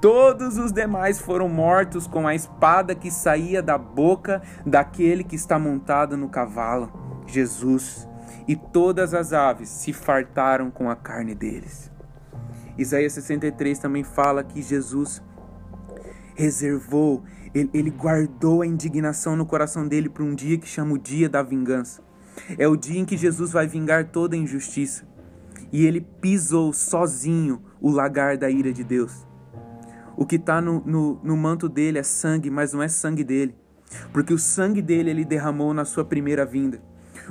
Todos 0.00 0.58
os 0.58 0.70
demais 0.70 1.18
foram 1.18 1.48
mortos 1.48 2.06
com 2.06 2.28
a 2.28 2.34
espada 2.34 2.94
que 2.94 3.10
saía 3.10 3.62
da 3.62 3.78
boca 3.78 4.42
daquele 4.66 5.24
que 5.24 5.34
está 5.34 5.58
montado 5.58 6.14
no 6.14 6.28
cavalo, 6.28 6.92
Jesus. 7.26 8.06
E 8.46 8.54
todas 8.54 9.14
as 9.14 9.32
aves 9.32 9.70
se 9.70 9.94
fartaram 9.94 10.70
com 10.70 10.90
a 10.90 10.96
carne 10.96 11.34
deles. 11.34 11.93
Isaías 12.76 13.12
63 13.12 13.78
também 13.78 14.02
fala 14.02 14.42
que 14.42 14.60
Jesus 14.60 15.22
reservou, 16.34 17.22
ele, 17.54 17.70
ele 17.72 17.90
guardou 17.90 18.62
a 18.62 18.66
indignação 18.66 19.36
no 19.36 19.46
coração 19.46 19.86
dele 19.86 20.08
para 20.08 20.24
um 20.24 20.34
dia 20.34 20.58
que 20.58 20.66
chama 20.66 20.94
o 20.94 20.98
dia 20.98 21.28
da 21.28 21.42
vingança. 21.42 22.02
É 22.58 22.66
o 22.66 22.76
dia 22.76 23.00
em 23.00 23.04
que 23.04 23.16
Jesus 23.16 23.52
vai 23.52 23.66
vingar 23.66 24.08
toda 24.08 24.36
injustiça. 24.36 25.06
E 25.72 25.86
ele 25.86 26.00
pisou 26.00 26.72
sozinho 26.72 27.62
o 27.80 27.90
lagar 27.90 28.36
da 28.36 28.50
ira 28.50 28.72
de 28.72 28.82
Deus. 28.82 29.26
O 30.16 30.26
que 30.26 30.36
está 30.36 30.60
no, 30.60 30.80
no, 30.84 31.20
no 31.22 31.36
manto 31.36 31.68
dele 31.68 31.98
é 31.98 32.02
sangue, 32.02 32.50
mas 32.50 32.72
não 32.72 32.82
é 32.82 32.88
sangue 32.88 33.24
dele. 33.24 33.54
Porque 34.12 34.32
o 34.32 34.38
sangue 34.38 34.82
dele 34.82 35.10
ele 35.10 35.24
derramou 35.24 35.72
na 35.72 35.84
sua 35.84 36.04
primeira 36.04 36.44
vinda. 36.44 36.82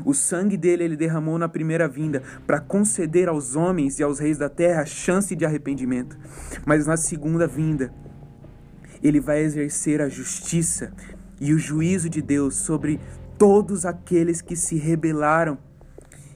O 0.05 0.13
sangue 0.13 0.57
dele 0.57 0.83
ele 0.83 0.95
derramou 0.95 1.37
na 1.37 1.47
primeira 1.47 1.87
vinda 1.87 2.23
para 2.45 2.59
conceder 2.59 3.29
aos 3.29 3.55
homens 3.55 3.99
e 3.99 4.03
aos 4.03 4.19
reis 4.19 4.37
da 4.37 4.49
terra 4.49 4.85
chance 4.85 5.35
de 5.35 5.45
arrependimento. 5.45 6.17
Mas 6.65 6.85
na 6.85 6.97
segunda 6.97 7.47
vinda, 7.47 7.93
ele 9.01 9.19
vai 9.19 9.41
exercer 9.41 10.01
a 10.01 10.09
justiça 10.09 10.91
e 11.39 11.53
o 11.53 11.59
juízo 11.59 12.09
de 12.09 12.21
Deus 12.21 12.55
sobre 12.55 12.99
todos 13.37 13.85
aqueles 13.85 14.41
que 14.41 14.55
se 14.55 14.77
rebelaram, 14.77 15.57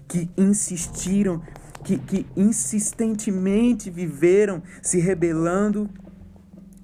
que 0.08 0.30
insistiram, 0.38 1.42
que, 1.84 1.98
que 1.98 2.26
insistentemente 2.36 3.90
viveram 3.90 4.62
se 4.82 5.00
rebelando 5.00 5.90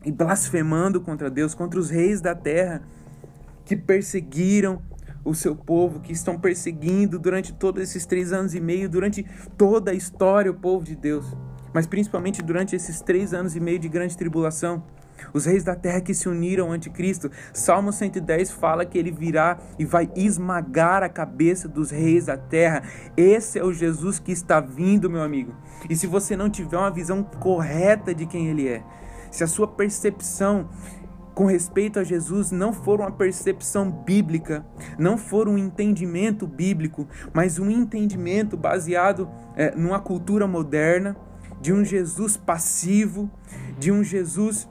e 0.05 0.11
blasfemando 0.11 1.01
contra 1.01 1.29
Deus, 1.29 1.53
contra 1.53 1.79
os 1.79 1.89
reis 1.89 2.21
da 2.21 2.35
terra, 2.35 2.81
que 3.65 3.75
perseguiram 3.75 4.81
o 5.23 5.33
seu 5.33 5.55
povo, 5.55 5.99
que 5.99 6.11
estão 6.11 6.37
perseguindo 6.37 7.17
durante 7.17 7.53
todos 7.53 7.81
esses 7.81 8.05
três 8.05 8.33
anos 8.33 8.53
e 8.53 8.59
meio, 8.59 8.89
durante 8.89 9.25
toda 9.57 9.91
a 9.91 9.93
história, 9.93 10.51
o 10.51 10.55
povo 10.55 10.83
de 10.83 10.95
Deus, 10.95 11.25
mas 11.73 11.87
principalmente 11.87 12.41
durante 12.41 12.75
esses 12.75 13.01
três 13.01 13.33
anos 13.33 13.55
e 13.55 13.59
meio 13.59 13.79
de 13.79 13.87
grande 13.87 14.17
tribulação. 14.17 14.83
Os 15.31 15.45
reis 15.45 15.63
da 15.63 15.75
terra 15.75 16.01
que 16.01 16.13
se 16.13 16.27
uniram 16.27 16.67
ao 16.67 16.71
anticristo. 16.71 17.31
Salmo 17.53 17.93
110 17.93 18.51
fala 18.51 18.85
que 18.85 18.97
ele 18.97 19.11
virá 19.11 19.57
e 19.79 19.85
vai 19.85 20.09
esmagar 20.15 21.03
a 21.03 21.07
cabeça 21.07 21.67
dos 21.67 21.91
reis 21.91 22.25
da 22.25 22.35
terra. 22.35 22.83
Esse 23.15 23.59
é 23.59 23.63
o 23.63 23.71
Jesus 23.71 24.19
que 24.19 24.31
está 24.31 24.59
vindo, 24.59 25.09
meu 25.09 25.21
amigo. 25.21 25.55
E 25.89 25.95
se 25.95 26.07
você 26.07 26.35
não 26.35 26.49
tiver 26.49 26.77
uma 26.77 26.91
visão 26.91 27.23
correta 27.23 28.13
de 28.13 28.25
quem 28.25 28.47
ele 28.47 28.67
é, 28.67 28.83
se 29.31 29.43
a 29.43 29.47
sua 29.47 29.67
percepção 29.67 30.69
com 31.33 31.45
respeito 31.45 31.99
a 31.99 32.03
Jesus 32.03 32.51
não 32.51 32.71
for 32.71 32.99
uma 32.99 33.11
percepção 33.11 33.89
bíblica, 33.89 34.65
não 34.97 35.17
for 35.17 35.47
um 35.47 35.57
entendimento 35.57 36.45
bíblico, 36.45 37.07
mas 37.33 37.59
um 37.59 37.69
entendimento 37.69 38.55
baseado 38.55 39.29
é, 39.55 39.75
numa 39.75 39.99
cultura 39.99 40.47
moderna, 40.47 41.15
de 41.59 41.71
um 41.71 41.83
Jesus 41.83 42.35
passivo, 42.35 43.31
de 43.79 43.91
um 43.91 44.03
Jesus 44.03 44.67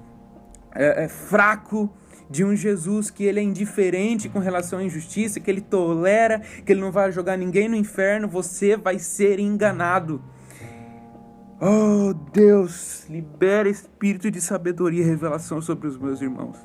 é, 0.75 1.05
é, 1.05 1.09
fraco, 1.09 1.91
de 2.29 2.45
um 2.45 2.55
Jesus 2.55 3.11
que 3.11 3.25
ele 3.25 3.41
é 3.41 3.43
indiferente 3.43 4.29
com 4.29 4.39
relação 4.39 4.79
à 4.79 4.85
injustiça, 4.85 5.41
que 5.41 5.51
ele 5.51 5.61
tolera, 5.61 6.41
que 6.65 6.73
ele 6.73 6.81
não 6.81 6.93
vai 6.93 7.11
jogar 7.13 7.37
ninguém 7.37 7.69
no 7.69 7.77
inferno, 7.77 8.29
você 8.29 8.77
vai 8.77 8.99
ser 8.99 9.39
enganado. 9.39 10.23
Oh 11.65 12.13
Deus, 12.13 13.07
libera 13.09 13.69
espírito 13.69 14.29
de 14.33 14.41
sabedoria 14.41 15.05
e 15.05 15.07
revelação 15.07 15.63
sobre 15.63 15.87
os 15.87 15.97
meus 15.97 16.21
irmãos. 16.21 16.59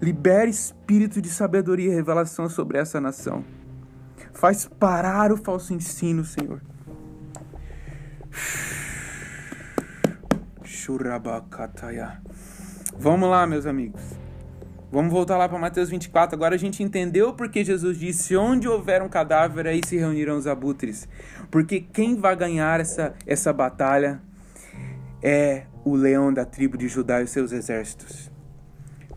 Libera 0.00 0.48
espírito 0.48 1.20
de 1.20 1.28
sabedoria 1.28 1.92
e 1.92 1.94
revelação 1.94 2.48
sobre 2.48 2.78
essa 2.78 2.98
nação. 2.98 3.44
Faz 4.32 4.66
parar 4.66 5.30
o 5.30 5.36
falso 5.36 5.74
ensino, 5.74 6.24
Senhor. 6.24 6.62
Vamos 12.96 13.28
lá, 13.28 13.46
meus 13.46 13.66
amigos. 13.66 14.00
Vamos 14.90 15.12
voltar 15.12 15.36
lá 15.36 15.50
para 15.50 15.58
Mateus 15.58 15.90
24. 15.90 16.34
Agora 16.34 16.54
a 16.54 16.58
gente 16.58 16.82
entendeu 16.82 17.34
porque 17.34 17.62
Jesus 17.62 17.98
disse: 17.98 18.34
Onde 18.38 18.66
houver 18.66 19.02
um 19.02 19.08
cadáver, 19.10 19.66
aí 19.66 19.82
se 19.84 19.98
reunirão 19.98 20.38
os 20.38 20.46
abutres. 20.46 21.06
Porque 21.50 21.78
quem 21.78 22.16
vai 22.16 22.34
ganhar 22.34 22.80
essa, 22.80 23.12
essa 23.26 23.52
batalha 23.52 24.29
é 25.22 25.64
o 25.84 25.94
leão 25.94 26.32
da 26.32 26.44
tribo 26.44 26.76
de 26.76 26.88
Judá 26.88 27.20
e 27.20 27.24
os 27.24 27.30
seus 27.30 27.52
exércitos. 27.52 28.30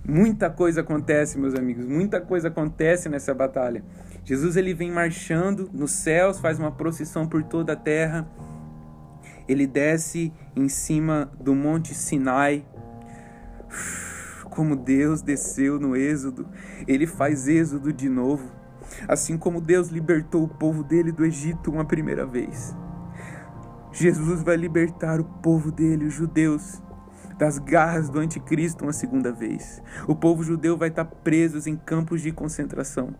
Muita 0.05 0.49
coisa 0.49 0.81
acontece, 0.81 1.39
meus 1.39 1.55
amigos, 1.55 1.85
muita 1.85 2.19
coisa 2.19 2.49
acontece 2.49 3.07
nessa 3.07 3.33
batalha. 3.33 3.83
Jesus 4.25 4.57
ele 4.57 4.73
vem 4.73 4.91
marchando 4.91 5.69
nos 5.73 5.91
céus, 5.91 6.39
faz 6.39 6.59
uma 6.59 6.71
procissão 6.71 7.25
por 7.25 7.43
toda 7.43 7.73
a 7.73 7.75
terra. 7.75 8.27
Ele 9.47 9.65
desce 9.65 10.33
em 10.55 10.67
cima 10.67 11.31
do 11.39 11.55
monte 11.55 11.93
Sinai. 11.93 12.65
Como 14.49 14.75
Deus 14.75 15.21
desceu 15.21 15.79
no 15.79 15.95
Êxodo, 15.95 16.47
ele 16.87 17.07
faz 17.07 17.47
Êxodo 17.47 17.91
de 17.91 18.09
novo. 18.09 18.51
Assim 19.07 19.37
como 19.37 19.61
Deus 19.61 19.87
libertou 19.87 20.43
o 20.43 20.49
povo 20.49 20.83
dele 20.83 21.11
do 21.11 21.25
Egito 21.25 21.71
uma 21.71 21.85
primeira 21.85 22.25
vez. 22.25 22.75
Jesus 23.93 24.41
vai 24.41 24.55
libertar 24.55 25.19
o 25.19 25.23
povo 25.23 25.71
dele, 25.71 26.05
os 26.05 26.13
judeus, 26.15 26.81
das 27.37 27.59
garras 27.59 28.09
do 28.09 28.17
anticristo 28.17 28.83
uma 28.83 28.91
segunda 28.91 29.31
vez. 29.31 29.83
O 30.07 30.15
povo 30.15 30.43
judeu 30.43 30.75
vai 30.75 30.89
estar 30.89 31.05
preso 31.05 31.69
em 31.69 31.75
campos 31.75 32.21
de 32.21 32.31
concentração. 32.31 33.13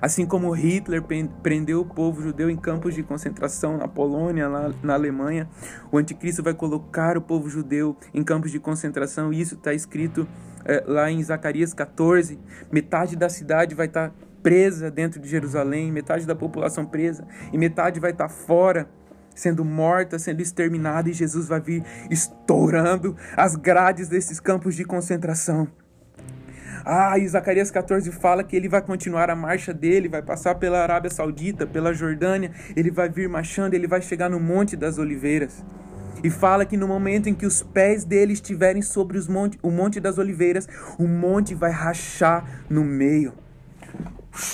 Assim 0.00 0.26
como 0.26 0.50
Hitler 0.52 1.02
prendeu 1.42 1.80
o 1.80 1.84
povo 1.86 2.22
judeu 2.22 2.50
em 2.50 2.56
campos 2.56 2.94
de 2.94 3.02
concentração 3.02 3.78
na 3.78 3.88
Polônia, 3.88 4.48
lá 4.48 4.70
na 4.82 4.94
Alemanha, 4.94 5.48
o 5.90 5.96
anticristo 5.96 6.42
vai 6.42 6.52
colocar 6.52 7.16
o 7.16 7.22
povo 7.22 7.48
judeu 7.48 7.96
em 8.12 8.22
campos 8.22 8.50
de 8.50 8.60
concentração, 8.60 9.32
isso 9.32 9.54
está 9.54 9.72
escrito 9.72 10.28
é, 10.64 10.84
lá 10.86 11.10
em 11.10 11.22
Zacarias 11.22 11.72
14. 11.72 12.38
Metade 12.70 13.16
da 13.16 13.30
cidade 13.30 13.74
vai 13.74 13.86
estar 13.86 14.12
presa 14.42 14.90
dentro 14.90 15.20
de 15.20 15.28
Jerusalém, 15.28 15.90
metade 15.90 16.26
da 16.26 16.34
população 16.34 16.84
presa, 16.84 17.26
e 17.50 17.56
metade 17.56 17.98
vai 17.98 18.10
estar 18.10 18.28
fora 18.28 18.88
sendo 19.40 19.64
morta, 19.64 20.18
sendo 20.18 20.40
exterminada, 20.40 21.08
e 21.08 21.12
Jesus 21.12 21.48
vai 21.48 21.60
vir 21.60 21.82
estourando 22.10 23.16
as 23.36 23.56
grades 23.56 24.08
desses 24.08 24.38
campos 24.38 24.74
de 24.74 24.84
concentração. 24.84 25.66
Ah, 26.84 27.18
e 27.18 27.28
Zacarias 27.28 27.70
14 27.70 28.10
fala 28.10 28.42
que 28.42 28.56
ele 28.56 28.68
vai 28.68 28.80
continuar 28.80 29.28
a 29.28 29.36
marcha 29.36 29.72
dele, 29.74 30.08
vai 30.08 30.22
passar 30.22 30.54
pela 30.54 30.82
Arábia 30.82 31.10
Saudita, 31.10 31.66
pela 31.66 31.92
Jordânia, 31.92 32.52
ele 32.74 32.90
vai 32.90 33.08
vir 33.08 33.28
marchando, 33.28 33.74
ele 33.74 33.86
vai 33.86 34.00
chegar 34.00 34.30
no 34.30 34.40
Monte 34.40 34.76
das 34.76 34.98
Oliveiras. 34.98 35.62
E 36.22 36.30
fala 36.30 36.66
que 36.66 36.76
no 36.76 36.86
momento 36.86 37.28
em 37.28 37.34
que 37.34 37.46
os 37.46 37.62
pés 37.62 38.04
dele 38.04 38.32
estiverem 38.32 38.82
sobre 38.82 39.18
monte, 39.28 39.58
o 39.62 39.70
Monte 39.70 40.00
das 40.00 40.18
Oliveiras, 40.18 40.68
o 40.98 41.06
monte 41.06 41.54
vai 41.54 41.70
rachar 41.70 42.64
no 42.68 42.84
meio. 42.84 43.32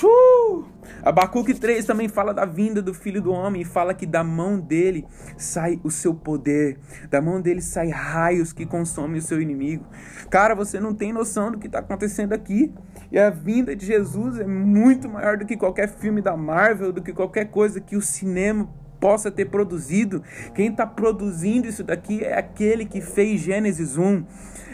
Uh! 0.03 0.65
Abacuque 1.03 1.55
3 1.55 1.85
também 1.85 2.09
fala 2.09 2.33
da 2.33 2.45
vinda 2.45 2.81
do 2.81 2.95
filho 2.95 3.21
do 3.21 3.31
homem 3.31 3.63
e 3.63 3.65
fala 3.65 3.95
que 3.95 4.07
da 4.07 4.25
mão 4.25 4.59
dele 4.59 5.07
sai 5.37 5.79
o 5.85 5.91
seu 5.91 6.15
poder, 6.15 6.79
da 7.11 7.21
mão 7.21 7.41
dele 7.41 7.61
sai 7.61 7.91
raios 7.91 8.53
que 8.53 8.67
consomem 8.67 9.19
o 9.19 9.23
seu 9.23 9.41
inimigo. 9.41 9.85
Cara, 10.31 10.55
você 10.55 10.81
não 10.81 10.95
tem 10.95 11.13
noção 11.13 11.53
do 11.53 11.59
que 11.59 11.67
está 11.67 11.81
acontecendo 11.81 12.33
aqui. 12.33 12.73
E 13.13 13.19
a 13.19 13.31
vinda 13.31 13.77
de 13.77 13.87
Jesus 13.87 14.39
é 14.39 14.47
muito 14.47 15.09
maior 15.09 15.37
do 15.37 15.47
que 15.47 15.57
qualquer 15.57 15.89
filme 15.89 16.21
da 16.21 16.37
Marvel, 16.37 16.93
do 16.93 17.03
que 17.03 17.13
qualquer 17.13 17.47
coisa 17.47 17.81
que 17.81 17.97
o 17.97 18.03
cinema 18.03 18.69
possa 18.99 19.31
ter 19.31 19.45
produzido. 19.47 20.23
Quem 20.55 20.69
está 20.69 20.87
produzindo 20.87 21.69
isso 21.69 21.85
daqui 21.85 22.25
é 22.25 22.37
aquele 22.37 22.85
que 22.85 23.01
fez 23.01 23.41
Gênesis 23.41 23.97
1. 23.97 24.25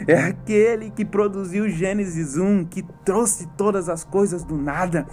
É 0.07 0.15
aquele 0.15 0.89
que 0.89 1.05
produziu 1.05 1.69
Gênesis 1.69 2.37
1, 2.37 2.65
que 2.65 2.83
trouxe 3.05 3.47
todas 3.57 3.89
as 3.89 4.03
coisas 4.03 4.43
do 4.43 4.57
nada. 4.57 5.07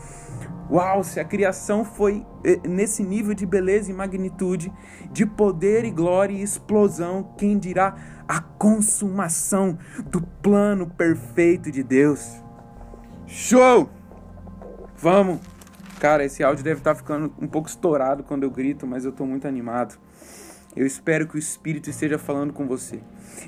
Uau, 0.71 1.03
se 1.03 1.19
a 1.19 1.25
criação 1.25 1.85
foi 1.85 2.25
eh, 2.45 2.61
nesse 2.67 3.03
nível 3.03 3.35
de 3.35 3.45
beleza 3.45 3.91
e 3.91 3.95
magnitude, 3.95 4.73
de 5.11 5.27
poder 5.27 5.85
e 5.85 5.91
glória 5.91 6.33
e 6.33 6.43
explosão, 6.43 7.35
quem 7.37 7.59
dirá 7.59 7.97
a 8.29 8.41
consumação 8.41 9.77
do 10.07 10.23
plano 10.23 10.87
perfeito 10.87 11.73
de 11.73 11.83
Deus? 11.83 12.41
Show! 13.27 13.91
Vamos! 14.97 15.41
Cara, 15.99 16.25
esse 16.25 16.43
áudio 16.43 16.65
deve 16.65 16.81
estar 16.81 16.95
ficando 16.95 17.35
um 17.39 17.47
pouco 17.47 17.69
estourado 17.69 18.23
quando 18.23 18.45
eu 18.45 18.51
grito, 18.51 18.87
mas 18.87 19.05
eu 19.05 19.11
estou 19.11 19.27
muito 19.27 19.47
animado. 19.47 19.99
Eu 20.75 20.87
espero 20.87 21.27
que 21.27 21.35
o 21.35 21.39
Espírito 21.39 21.91
esteja 21.91 22.17
falando 22.17 22.53
com 22.53 22.67
você. 22.67 23.01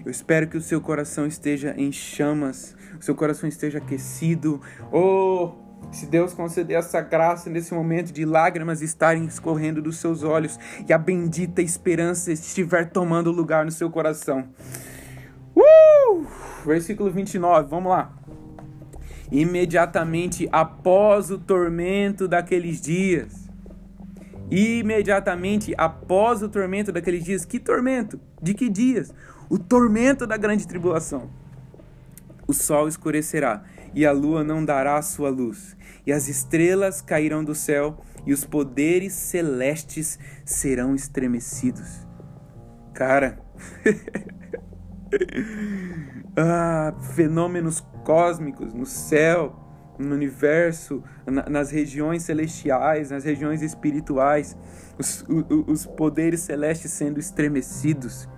Eu 0.04 0.10
espero 0.10 0.48
que 0.48 0.56
o 0.56 0.60
seu 0.60 0.80
coração 0.80 1.26
esteja 1.26 1.74
em 1.76 1.92
chamas, 1.92 2.76
o 2.98 3.02
seu 3.02 3.14
coração 3.14 3.48
esteja 3.48 3.78
aquecido. 3.78 4.60
Oh, 4.90 5.52
se 5.90 6.06
Deus 6.06 6.32
conceder 6.32 6.78
essa 6.78 7.00
graça 7.00 7.50
nesse 7.50 7.74
momento 7.74 8.12
de 8.12 8.24
lágrimas 8.24 8.82
estarem 8.82 9.24
escorrendo 9.24 9.82
dos 9.82 9.98
seus 9.98 10.22
olhos 10.22 10.58
e 10.88 10.92
a 10.92 10.98
bendita 10.98 11.60
esperança 11.60 12.32
estiver 12.32 12.90
tomando 12.90 13.30
lugar 13.30 13.64
no 13.64 13.70
seu 13.70 13.90
coração. 13.90 14.48
Uh! 15.54 16.26
Versículo 16.64 17.10
29, 17.10 17.68
vamos 17.68 17.90
lá 17.90 18.22
imediatamente 19.32 20.46
após 20.52 21.30
o 21.30 21.38
tormento 21.38 22.28
daqueles 22.28 22.82
dias. 22.82 23.41
Imediatamente 24.54 25.74
após 25.78 26.42
o 26.42 26.48
tormento 26.48 26.92
daqueles 26.92 27.24
dias. 27.24 27.44
Que 27.44 27.58
tormento? 27.58 28.20
De 28.40 28.54
que 28.54 28.68
dias? 28.68 29.12
O 29.48 29.58
tormento 29.58 30.26
da 30.26 30.36
grande 30.36 30.66
tribulação. 30.66 31.30
O 32.46 32.52
sol 32.52 32.86
escurecerá 32.86 33.64
e 33.94 34.06
a 34.06 34.12
lua 34.12 34.42
não 34.42 34.64
dará 34.64 34.96
a 34.96 35.02
sua 35.02 35.28
luz, 35.28 35.76
e 36.06 36.12
as 36.12 36.28
estrelas 36.28 37.00
cairão 37.00 37.44
do 37.44 37.54
céu 37.54 37.98
e 38.26 38.32
os 38.32 38.44
poderes 38.44 39.12
celestes 39.12 40.18
serão 40.44 40.94
estremecidos. 40.94 42.06
Cara, 42.94 43.38
ah, 46.36 46.94
fenômenos 47.14 47.80
cósmicos 48.04 48.72
no 48.72 48.86
céu, 48.86 49.71
no 49.98 50.14
universo, 50.14 51.02
na, 51.26 51.48
nas 51.48 51.70
regiões 51.70 52.22
celestiais, 52.22 53.10
nas 53.10 53.24
regiões 53.24 53.62
espirituais, 53.62 54.56
os, 54.98 55.24
os 55.66 55.86
poderes 55.86 56.40
celestes 56.40 56.90
sendo 56.92 57.18
estremecidos, 57.18 58.28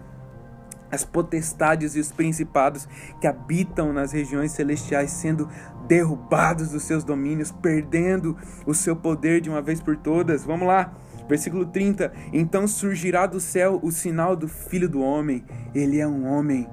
as 0.91 1.05
potestades 1.05 1.97
e 1.97 2.01
os 2.01 2.13
principados 2.13 2.89
que 3.21 3.27
habitam 3.27 3.93
nas 3.93 4.13
regiões 4.13 4.53
celestiais 4.53 5.11
sendo 5.11 5.49
derrubados 5.87 6.71
dos 6.71 6.85
seus 6.85 7.05
domínios, 7.05 7.51
perdendo 7.51 8.37
o 8.67 8.75
seu 8.75 8.95
poder 8.95 9.41
de 9.41 9.51
uma 9.51 9.61
vez 9.61 9.81
por 9.81 9.97
todas. 9.97 10.45
Vamos 10.45 10.67
lá. 10.67 10.95
Versículo 11.29 11.67
30: 11.67 12.13
Então 12.33 12.69
surgirá 12.69 13.27
do 13.27 13.41
céu 13.41 13.81
o 13.83 13.91
sinal 13.91 14.37
do 14.37 14.49
Filho 14.49 14.89
do 14.89 15.01
Homem. 15.01 15.45
Ele 15.75 15.99
é 15.99 16.07
um 16.07 16.27
homem, 16.27 16.69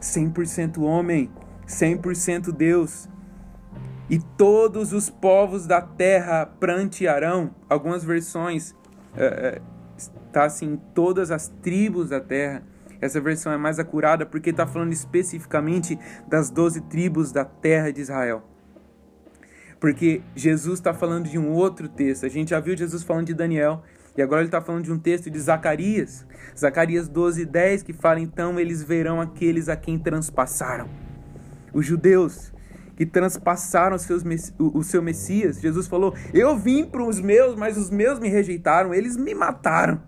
100% 0.00 0.80
homem, 0.82 1.30
100% 1.66 2.52
Deus. 2.52 3.08
E 4.08 4.18
todos 4.18 4.92
os 4.92 5.10
povos 5.10 5.66
da 5.66 5.80
terra 5.80 6.46
prantearão. 6.46 7.54
Algumas 7.68 8.04
versões 8.04 8.74
é, 9.16 9.60
está 9.96 10.44
assim, 10.44 10.80
todas 10.94 11.30
as 11.30 11.48
tribos 11.48 12.10
da 12.10 12.20
terra. 12.20 12.62
Essa 13.00 13.20
versão 13.20 13.52
é 13.52 13.56
mais 13.56 13.78
acurada 13.78 14.24
porque 14.24 14.50
está 14.50 14.66
falando 14.66 14.92
especificamente 14.92 15.98
das 16.28 16.50
doze 16.50 16.80
tribos 16.82 17.32
da 17.32 17.44
terra 17.44 17.92
de 17.92 18.00
Israel. 18.00 18.42
Porque 19.80 20.22
Jesus 20.34 20.78
está 20.78 20.94
falando 20.94 21.28
de 21.28 21.38
um 21.38 21.52
outro 21.52 21.88
texto. 21.88 22.24
A 22.24 22.28
gente 22.28 22.50
já 22.50 22.60
viu 22.60 22.76
Jesus 22.76 23.02
falando 23.02 23.26
de 23.26 23.34
Daniel, 23.34 23.82
e 24.16 24.22
agora 24.22 24.40
ele 24.40 24.48
está 24.48 24.60
falando 24.60 24.84
de 24.84 24.92
um 24.92 24.98
texto 24.98 25.30
de 25.30 25.38
Zacarias. 25.38 26.24
Zacarias 26.58 27.06
12, 27.06 27.44
10, 27.44 27.82
que 27.82 27.92
fala: 27.92 28.18
Então 28.18 28.58
eles 28.58 28.82
verão 28.82 29.20
aqueles 29.20 29.68
a 29.68 29.76
quem 29.76 29.98
transpassaram. 29.98 30.88
Os 31.74 31.84
judeus 31.84 32.52
que 32.96 33.04
transpassaram 33.04 33.98
seus, 33.98 34.24
o, 34.58 34.82
seu 34.82 35.02
Messias. 35.02 35.60
Jesus 35.60 35.86
falou: 35.86 36.14
Eu 36.32 36.56
vim 36.56 36.84
para 36.84 37.04
os 37.04 37.20
meus, 37.20 37.54
mas 37.54 37.76
os 37.76 37.90
meus 37.90 38.18
me 38.18 38.28
rejeitaram, 38.28 38.94
eles 38.94 39.16
me 39.16 39.34
mataram. 39.34 40.00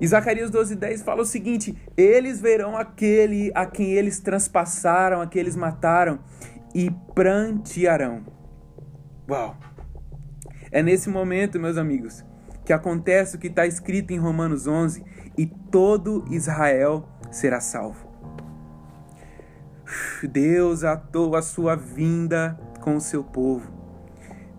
E 0.00 0.06
Zacarias 0.06 0.50
12, 0.50 0.76
10 0.76 1.02
fala 1.02 1.22
o 1.22 1.26
seguinte: 1.26 1.76
Eles 1.96 2.40
verão 2.40 2.76
aquele 2.76 3.50
a 3.54 3.66
quem 3.66 3.92
eles 3.92 4.20
transpassaram, 4.20 5.20
a 5.20 5.26
quem 5.26 5.40
eles 5.40 5.56
mataram, 5.56 6.20
e 6.74 6.90
prantearão. 7.14 8.24
Uau! 9.28 9.56
É 10.70 10.82
nesse 10.82 11.10
momento, 11.10 11.58
meus 11.58 11.76
amigos, 11.76 12.24
que 12.64 12.72
acontece 12.72 13.34
o 13.34 13.38
que 13.40 13.48
está 13.48 13.66
escrito 13.66 14.12
em 14.12 14.18
Romanos 14.18 14.68
11: 14.68 15.04
e 15.36 15.46
todo 15.46 16.24
Israel 16.30 17.08
será 17.32 17.60
salvo. 17.60 18.09
Deus 20.22 20.84
atou 20.84 21.36
a 21.36 21.42
sua 21.42 21.76
vinda 21.76 22.58
com 22.80 22.96
o 22.96 23.00
seu 23.00 23.22
povo. 23.22 23.70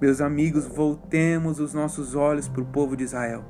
Meus 0.01 0.19
amigos, 0.19 0.67
voltemos 0.67 1.59
os 1.59 1.73
nossos 1.73 2.15
olhos 2.15 2.47
para 2.47 2.61
o 2.61 2.65
povo 2.65 2.95
de 2.95 3.03
Israel. 3.03 3.43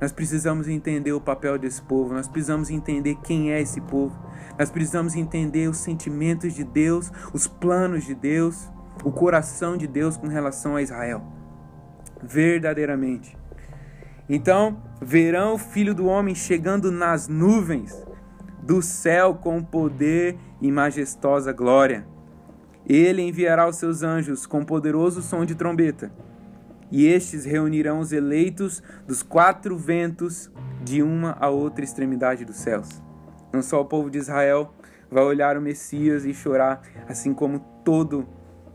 Nós 0.00 0.12
precisamos 0.12 0.68
entender 0.68 1.12
o 1.12 1.20
papel 1.20 1.58
desse 1.58 1.82
povo, 1.82 2.14
nós 2.14 2.26
precisamos 2.26 2.70
entender 2.70 3.16
quem 3.22 3.52
é 3.52 3.60
esse 3.60 3.80
povo, 3.82 4.18
nós 4.58 4.70
precisamos 4.70 5.14
entender 5.14 5.68
os 5.68 5.76
sentimentos 5.76 6.54
de 6.54 6.64
Deus, 6.64 7.12
os 7.32 7.46
planos 7.46 8.04
de 8.04 8.14
Deus, 8.14 8.68
o 9.04 9.12
coração 9.12 9.76
de 9.76 9.86
Deus 9.86 10.16
com 10.16 10.26
relação 10.26 10.76
a 10.76 10.82
Israel. 10.82 11.22
Verdadeiramente. 12.22 13.36
Então, 14.28 14.82
verão 15.02 15.54
o 15.54 15.58
filho 15.58 15.94
do 15.94 16.06
homem 16.06 16.34
chegando 16.34 16.90
nas 16.90 17.26
nuvens 17.26 17.94
do 18.70 18.80
céu 18.80 19.34
com 19.34 19.60
poder 19.60 20.38
e 20.62 20.70
majestosa 20.70 21.52
glória. 21.52 22.06
Ele 22.88 23.20
enviará 23.20 23.68
os 23.68 23.74
seus 23.74 24.04
anjos 24.04 24.46
com 24.46 24.64
poderoso 24.64 25.22
som 25.22 25.44
de 25.44 25.56
trombeta, 25.56 26.12
e 26.88 27.04
estes 27.04 27.44
reunirão 27.44 27.98
os 27.98 28.12
eleitos 28.12 28.80
dos 29.08 29.24
quatro 29.24 29.76
ventos 29.76 30.48
de 30.84 31.02
uma 31.02 31.36
a 31.40 31.48
outra 31.48 31.82
extremidade 31.82 32.44
dos 32.44 32.58
céus. 32.58 32.88
Não 33.52 33.60
só 33.60 33.80
o 33.80 33.86
povo 33.86 34.08
de 34.08 34.18
Israel 34.18 34.72
vai 35.10 35.24
olhar 35.24 35.56
o 35.56 35.60
Messias 35.60 36.24
e 36.24 36.32
chorar, 36.32 36.80
assim 37.08 37.34
como 37.34 37.58
todo 37.84 38.24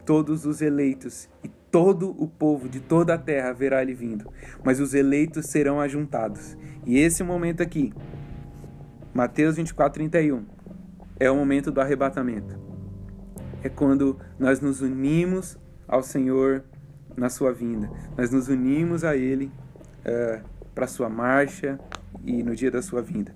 todos 0.06 0.46
os 0.46 0.62
eleitos 0.62 1.30
e 1.42 1.48
todo 1.72 2.14
o 2.22 2.28
povo 2.28 2.68
de 2.68 2.82
toda 2.82 3.14
a 3.14 3.18
terra 3.18 3.54
verá 3.54 3.82
ele 3.82 3.94
vindo, 3.94 4.30
mas 4.62 4.82
os 4.82 4.94
eleitos 4.94 5.46
serão 5.46 5.80
ajuntados. 5.80 6.58
E 6.86 6.98
esse 6.98 7.24
momento 7.24 7.64
aqui, 7.64 7.94
Mateus 9.16 9.56
24, 9.56 9.94
31, 9.94 10.44
é 11.18 11.32
o 11.32 11.38
momento 11.38 11.72
do 11.72 11.80
arrebatamento. 11.80 12.60
É 13.64 13.70
quando 13.70 14.20
nós 14.38 14.60
nos 14.60 14.82
unimos 14.82 15.58
ao 15.88 16.04
Senhor 16.04 16.66
na 17.16 17.30
sua 17.30 17.54
vinda. 17.54 17.90
Nós 18.18 18.30
nos 18.30 18.50
unimos 18.50 19.06
a 19.06 19.16
Ele 19.16 19.50
uh, 20.02 20.44
para 20.76 20.84
a 20.84 20.88
sua 20.90 21.08
marcha 21.08 21.80
e 22.26 22.44
no 22.44 22.54
dia 22.54 22.70
da 22.70 22.82
sua 22.82 23.02
vinda. 23.02 23.34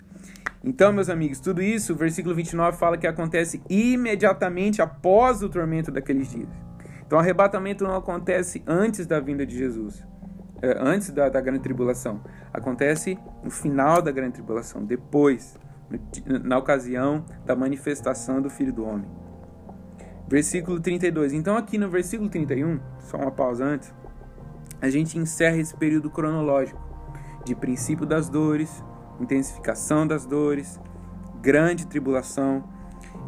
Então, 0.62 0.92
meus 0.92 1.10
amigos, 1.10 1.40
tudo 1.40 1.62
isso, 1.62 1.94
o 1.94 1.96
versículo 1.96 2.36
29 2.36 2.78
fala 2.78 2.98
que 2.98 3.08
acontece 3.08 3.62
imediatamente 3.70 4.82
após 4.82 5.42
o 5.42 5.48
tormento 5.48 5.92
daqueles 5.92 6.30
dias. 6.30 6.50
Então, 7.08 7.18
o 7.18 7.22
arrebatamento 7.22 7.86
não 7.86 7.96
acontece 7.96 8.62
antes 8.68 9.08
da 9.08 9.22
vinda 9.22 9.46
de 9.46 9.58
Jesus, 9.58 10.06
é, 10.62 10.78
antes 10.78 11.10
da, 11.12 11.30
da 11.30 11.40
grande 11.40 11.62
tribulação. 11.62 12.22
Acontece 12.54 13.18
no 13.42 13.50
final 13.50 14.02
da 14.02 14.12
grande 14.12 14.34
tribulação, 14.34 14.84
depois, 14.84 15.58
na 16.44 16.58
ocasião 16.58 17.26
da 17.46 17.56
manifestação 17.56 18.42
do 18.42 18.50
Filho 18.50 18.74
do 18.74 18.86
Homem. 18.86 19.10
Versículo 20.28 20.80
32. 20.80 21.34
Então, 21.34 21.58
aqui 21.58 21.78
no 21.78 21.90
versículo 21.90 22.30
31, 22.30 22.80
só 23.00 23.18
uma 23.18 23.32
pausa 23.32 23.66
antes, 23.66 23.94
a 24.82 24.90
gente 24.90 25.18
encerra 25.18 25.58
esse 25.58 25.76
período 25.76 26.10
cronológico 26.10 26.80
de 27.44 27.56
princípio 27.56 28.06
das 28.06 28.30
dores, 28.30 28.84
intensificação 29.20 30.06
das 30.06 30.26
dores, 30.26 30.80
grande 31.42 31.88
tribulação. 31.88 32.64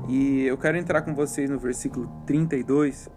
E 0.07 0.43
eu 0.43 0.57
quero 0.57 0.77
entrar 0.77 1.01
com 1.01 1.15
vocês 1.15 1.49
no 1.49 1.57
versículo 1.57 2.07
32 2.25 3.09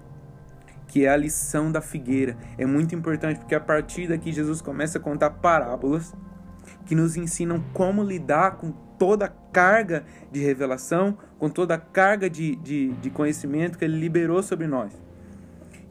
que 0.95 1.07
é 1.07 1.09
a 1.09 1.17
lição 1.17 1.73
da 1.73 1.81
figueira. 1.81 2.37
É 2.57 2.65
muito 2.65 2.95
importante 2.95 3.41
porque 3.41 3.55
a 3.57 3.61
partir 3.61 4.07
daqui 4.07 4.31
Jesus 4.31 4.61
começa 4.61 4.99
a 4.99 5.01
contar 5.01 5.29
parábolas 5.31 6.15
que 6.87 6.95
nos 6.95 7.17
ensinam 7.17 7.63
como 7.73 8.03
lidar 8.03 8.57
com 8.57 8.73
toda 8.99 9.27
a 9.27 9.33
carga 9.53 10.05
de 10.31 10.41
revelação, 10.41 11.19
com 11.39 11.49
toda 11.49 11.75
a 11.75 11.79
carga 11.79 12.29
de, 12.29 12.57
de, 12.57 12.93
de 12.93 13.11
conhecimento 13.11 13.79
que 13.79 13.85
ele 13.85 13.99
liberou 13.99 14.43
sobre 14.43 14.67
nós. 14.67 14.93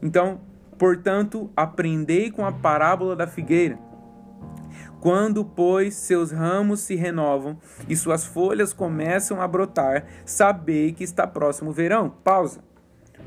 Então, 0.02 0.40
portanto, 0.78 1.50
aprendei 1.56 2.30
com 2.30 2.44
a 2.44 2.52
parábola 2.52 3.14
da 3.14 3.26
figueira. 3.26 3.78
Quando, 5.00 5.44
pois, 5.44 5.94
seus 5.94 6.30
ramos 6.30 6.80
se 6.80 6.94
renovam 6.94 7.58
e 7.88 7.94
suas 7.94 8.24
folhas 8.24 8.72
começam 8.72 9.40
a 9.40 9.46
brotar, 9.46 10.06
sabei 10.24 10.92
que 10.92 11.04
está 11.04 11.26
próximo 11.26 11.70
o 11.70 11.74
verão. 11.74 12.08
Pausa. 12.08 12.60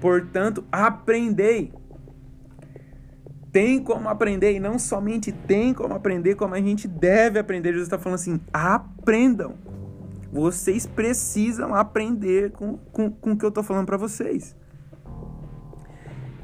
Portanto, 0.02 0.66
aprendei. 0.72 1.72
Tem 3.52 3.82
como 3.82 4.10
aprender, 4.10 4.54
e 4.54 4.60
não 4.60 4.78
somente 4.78 5.32
tem 5.32 5.74
como 5.74 5.94
aprender, 5.94 6.36
como 6.36 6.54
a 6.54 6.62
gente 6.62 6.88
deve 6.88 7.40
aprender. 7.40 7.70
Jesus 7.70 7.88
está 7.88 7.98
falando 7.98 8.16
assim: 8.16 8.40
aprendam. 8.52 9.56
Vocês 10.32 10.86
precisam 10.86 11.74
aprender 11.74 12.52
com, 12.52 12.78
com, 12.92 13.10
com 13.10 13.32
o 13.32 13.38
que 13.38 13.46
eu 13.46 13.50
estou 13.50 13.64
falando 13.64 13.86
para 13.86 13.98
vocês. 13.98 14.56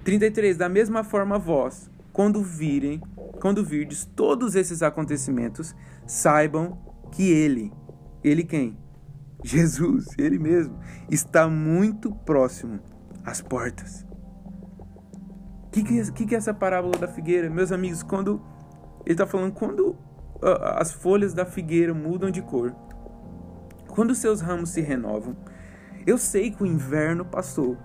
33. 0.04 0.58
Da 0.58 0.70
mesma 0.70 1.04
forma, 1.04 1.38
vós, 1.38 1.90
quando 2.12 2.42
virem, 2.42 3.02
quando 3.42 3.64
virdes 3.64 4.06
todos 4.16 4.56
esses 4.56 4.82
acontecimentos, 4.82 5.76
saibam 6.06 6.78
que 7.12 7.30
Ele, 7.30 7.72
Ele 8.24 8.44
quem? 8.44 8.78
Jesus, 9.44 10.06
Ele 10.18 10.40
mesmo, 10.40 10.80
está 11.10 11.48
muito 11.48 12.12
próximo 12.12 12.80
às 13.26 13.42
portas. 13.42 14.06
Que, 15.74 15.84
que, 15.84 16.12
que, 16.12 16.26
que 16.28 16.36
é 16.36 16.38
essa 16.38 16.54
parábola 16.54 16.96
da 17.00 17.08
figueira? 17.08 17.50
Meus 17.50 17.72
amigos, 17.72 18.04
quando 18.04 18.40
ele 19.04 19.16
está 19.16 19.26
falando, 19.26 19.54
quando 19.54 19.90
uh, 19.90 19.98
as 20.76 20.92
folhas 20.92 21.34
da 21.34 21.48
figueira 21.48 21.96
mudam 21.96 22.30
de 22.30 22.44
cor, 22.44 22.76
quando 23.88 24.14
seus 24.14 24.40
ramos 24.40 24.70
se 24.70 24.82
renovam, 24.82 25.36
eu 26.06 26.20
sei 26.20 26.52
que 26.52 26.62
o 26.62 26.66
inverno 26.68 27.26
passou 27.26 27.76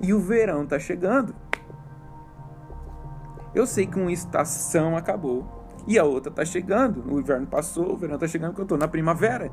e 0.00 0.12
o 0.12 0.18
verão 0.18 0.64
está 0.64 0.76
chegando. 0.76 1.36
Eu 3.54 3.64
sei 3.64 3.86
que 3.86 3.96
uma 3.96 4.10
estação 4.10 4.96
acabou 4.96 5.68
e 5.86 6.00
a 6.00 6.04
outra 6.04 6.30
está 6.30 6.44
chegando. 6.44 7.04
O 7.08 7.20
inverno 7.20 7.46
passou, 7.46 7.92
o 7.92 7.96
verão 7.96 8.16
está 8.16 8.26
chegando, 8.26 8.50
porque 8.50 8.62
eu 8.62 8.64
estou 8.64 8.78
na 8.78 8.88
primavera. 8.88 9.52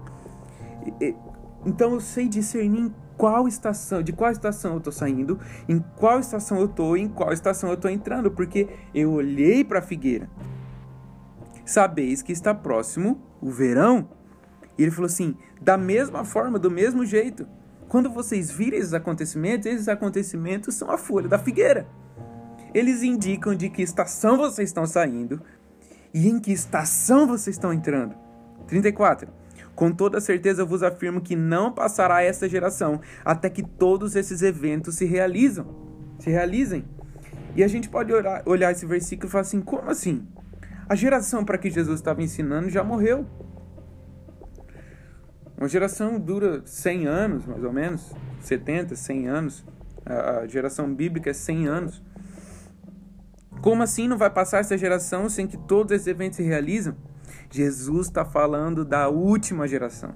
Então 1.64 1.94
eu 1.94 2.02
sei 2.02 2.28
discernir 2.28 2.82
em 2.82 2.96
qual 3.18 3.48
estação, 3.48 4.02
de 4.02 4.12
qual 4.12 4.32
estação 4.32 4.74
eu 4.74 4.78
estou 4.80 4.94
saindo, 4.94 5.40
em 5.68 5.80
qual 5.98 6.20
estação 6.20 6.60
eu 6.60 6.66
estou, 6.66 6.98
em 6.98 7.08
qual 7.08 7.32
estação 7.32 7.70
eu 7.70 7.76
estou 7.76 7.90
entrando, 7.90 8.32
porque 8.32 8.68
eu 8.94 9.12
olhei 9.12 9.64
para 9.64 9.80
a 9.80 9.82
figueira. 9.82 10.30
Sabeis 11.66 12.22
que 12.22 12.32
está 12.32 12.54
próximo 12.54 13.22
o 13.42 13.50
verão 13.50 14.10
e 14.78 14.84
ele 14.84 14.92
falou 14.92 15.06
assim: 15.06 15.36
da 15.62 15.78
mesma 15.78 16.24
forma, 16.24 16.60
do 16.60 16.70
mesmo 16.70 17.06
jeito, 17.06 17.48
quando 17.88 18.10
vocês 18.10 18.52
virem 18.52 18.80
esses 18.80 18.94
acontecimentos, 18.94 19.66
esses 19.66 19.88
acontecimentos 19.88 20.76
são 20.76 20.90
a 20.90 20.98
folha 20.98 21.28
da 21.28 21.38
figueira. 21.38 21.88
Eles 22.74 23.04
indicam 23.04 23.56
de 23.56 23.70
que 23.70 23.84
estação 23.84 24.38
vocês 24.38 24.70
estão 24.70 24.86
saindo 24.86 25.42
e 26.14 26.28
em 26.28 26.40
que 26.40 26.52
estação 26.52 27.28
vocês 27.28 27.56
estão 27.56 27.72
entrando. 27.72 28.16
34. 28.68 29.43
Com 29.76 29.92
toda 29.92 30.22
certeza 30.22 30.64
vos 30.64 30.84
afirmo 30.84 31.22
que 31.22 31.36
não 31.36 31.72
passará 31.72 32.22
essa 32.22 32.48
geração 32.48 33.02
até 33.26 33.50
que 33.50 33.64
todos 33.64 34.16
esses 34.16 34.42
eventos 34.42 34.96
se 34.96 35.06
realizam, 35.06 35.66
se 36.20 36.30
realizem. 36.30 36.86
E 37.56 37.64
a 37.64 37.68
gente 37.68 37.90
pode 37.90 38.14
olhar, 38.14 38.44
olhar 38.46 38.72
esse 38.72 38.86
versículo 38.86 39.28
e 39.28 39.32
falar 39.32 39.42
assim: 39.42 39.62
como 39.62 39.90
assim? 39.90 40.28
A 40.88 40.96
geração 40.96 41.44
para 41.46 41.58
que 41.58 41.70
Jesus 41.70 42.00
estava 42.00 42.22
ensinando 42.22 42.70
já 42.70 42.84
morreu. 42.84 43.26
Uma 45.58 45.68
geração 45.68 46.20
dura 46.20 46.62
100 46.66 47.08
anos, 47.08 47.46
mais 47.46 47.64
ou 47.64 47.72
menos, 47.72 48.14
70, 48.42 48.96
100 48.96 49.28
anos. 49.28 49.66
A 50.06 50.46
geração 50.46 50.94
bíblica 50.94 51.30
é 51.30 51.34
100 51.34 51.68
anos. 51.68 52.04
Como 53.62 53.82
assim 53.82 54.08
não 54.08 54.18
vai 54.18 54.30
passar 54.30 54.60
essa 54.60 54.78
geração 54.78 55.30
sem 55.30 55.48
que 55.48 55.58
todos 55.58 55.94
esses 55.94 56.08
eventos 56.08 56.36
se 56.36 56.44
realizam? 56.44 56.98
Jesus 57.56 58.08
está 58.08 58.26
falando 58.26 58.84
da 58.84 59.10
última 59.10 59.68
geração. 59.68 60.14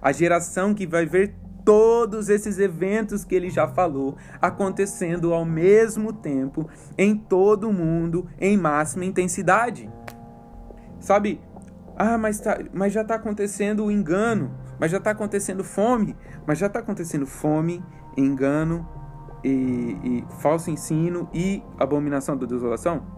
A 0.00 0.12
geração 0.12 0.74
que 0.74 0.86
vai 0.86 1.06
ver 1.06 1.34
todos 1.64 2.28
esses 2.28 2.58
eventos 2.58 3.24
que 3.24 3.34
ele 3.34 3.50
já 3.50 3.66
falou 3.68 4.16
acontecendo 4.40 5.34
ao 5.34 5.44
mesmo 5.44 6.12
tempo 6.12 6.68
em 6.96 7.16
todo 7.16 7.68
o 7.68 7.72
mundo 7.72 8.26
em 8.40 8.56
máxima 8.56 9.04
intensidade. 9.04 9.90
Sabe? 11.00 11.40
Ah, 11.96 12.16
mas, 12.16 12.40
tá, 12.40 12.58
mas 12.72 12.92
já 12.92 13.02
está 13.02 13.16
acontecendo 13.16 13.84
o 13.84 13.90
engano 13.90 14.50
mas 14.78 14.90
já 14.90 14.98
está 14.98 15.10
acontecendo 15.10 15.64
fome, 15.64 16.16
mas 16.46 16.58
já 16.58 16.66
está 16.66 16.78
acontecendo 16.78 17.26
fome, 17.26 17.84
engano 18.16 18.88
e, 19.42 19.48
e, 19.50 20.24
falso 20.40 20.70
ensino 20.70 21.28
e 21.34 21.62
abominação 21.78 22.36
da 22.36 22.46
desolação. 22.46 23.17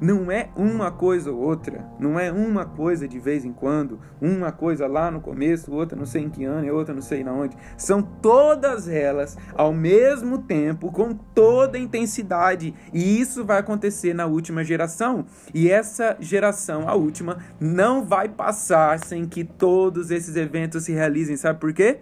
Não 0.00 0.30
é 0.30 0.48
uma 0.56 0.90
coisa 0.90 1.30
ou 1.30 1.40
outra, 1.40 1.88
não 1.98 2.18
é 2.18 2.30
uma 2.30 2.64
coisa 2.64 3.06
de 3.06 3.18
vez 3.18 3.44
em 3.44 3.52
quando, 3.52 4.00
uma 4.20 4.52
coisa 4.52 4.86
lá 4.86 5.10
no 5.10 5.20
começo, 5.20 5.72
outra 5.72 5.96
não 5.96 6.06
sei 6.06 6.22
em 6.22 6.30
que 6.30 6.44
ano 6.44 6.74
outra 6.74 6.94
não 6.94 7.02
sei 7.02 7.24
na 7.24 7.32
onde. 7.32 7.56
São 7.76 8.02
todas 8.02 8.88
elas 8.88 9.36
ao 9.54 9.72
mesmo 9.72 10.38
tempo, 10.38 10.90
com 10.90 11.14
toda 11.14 11.78
intensidade, 11.78 12.74
e 12.92 13.20
isso 13.20 13.44
vai 13.44 13.58
acontecer 13.58 14.14
na 14.14 14.26
última 14.26 14.64
geração. 14.64 15.24
E 15.52 15.70
essa 15.70 16.16
geração, 16.20 16.88
a 16.88 16.94
última, 16.94 17.38
não 17.60 18.04
vai 18.04 18.28
passar 18.28 18.98
sem 18.98 19.24
que 19.26 19.44
todos 19.44 20.10
esses 20.10 20.36
eventos 20.36 20.84
se 20.84 20.92
realizem. 20.92 21.36
Sabe 21.36 21.60
por 21.60 21.72
quê? 21.72 22.00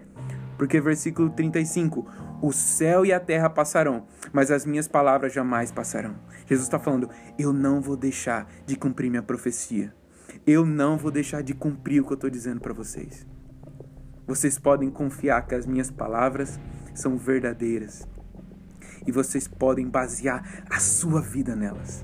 Porque 0.57 0.79
versículo 0.79 1.29
35: 1.29 2.07
o 2.43 2.51
céu 2.51 3.05
e 3.05 3.13
a 3.13 3.21
terra 3.21 3.49
passarão, 3.49 4.05
mas 4.33 4.51
as 4.51 4.65
minhas 4.65 4.85
palavras 4.85 5.31
jamais 5.31 5.71
passarão. 5.71 6.15
Jesus 6.45 6.67
está 6.67 6.77
falando: 6.77 7.09
eu 7.39 7.53
não 7.53 7.79
vou 7.79 7.95
deixar 7.95 8.51
de 8.65 8.75
cumprir 8.75 9.09
minha 9.09 9.23
profecia. 9.23 9.95
Eu 10.45 10.65
não 10.65 10.97
vou 10.97 11.09
deixar 11.09 11.41
de 11.41 11.53
cumprir 11.53 12.01
o 12.01 12.05
que 12.05 12.11
eu 12.11 12.15
estou 12.15 12.29
dizendo 12.29 12.59
para 12.59 12.73
vocês. 12.73 13.25
Vocês 14.27 14.59
podem 14.59 14.89
confiar 14.89 15.47
que 15.47 15.55
as 15.55 15.65
minhas 15.65 15.89
palavras 15.89 16.59
são 16.93 17.17
verdadeiras. 17.17 18.05
E 19.07 19.11
vocês 19.11 19.47
podem 19.47 19.87
basear 19.87 20.65
a 20.69 20.81
sua 20.81 21.21
vida 21.21 21.55
nelas. 21.55 22.03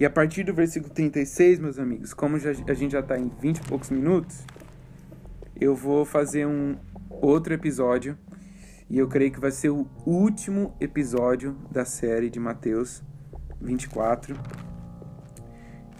E 0.00 0.06
a 0.06 0.10
partir 0.10 0.44
do 0.44 0.54
versículo 0.54 0.94
36, 0.94 1.58
meus 1.58 1.78
amigos, 1.78 2.14
como 2.14 2.38
já, 2.38 2.50
a 2.50 2.74
gente 2.74 2.92
já 2.92 3.00
está 3.00 3.18
em 3.18 3.28
20 3.28 3.58
e 3.58 3.62
poucos 3.64 3.90
minutos, 3.90 4.46
eu 5.60 5.74
vou 5.74 6.06
fazer 6.06 6.46
um 6.46 6.76
outro 7.20 7.52
episódio 7.52 8.16
e 8.90 8.98
eu 8.98 9.06
creio 9.06 9.30
que 9.30 9.40
vai 9.40 9.50
ser 9.50 9.68
o 9.68 9.86
último 10.06 10.74
episódio 10.80 11.56
da 11.70 11.84
série 11.84 12.30
de 12.30 12.40
Mateus 12.40 13.02
24. 13.60 14.34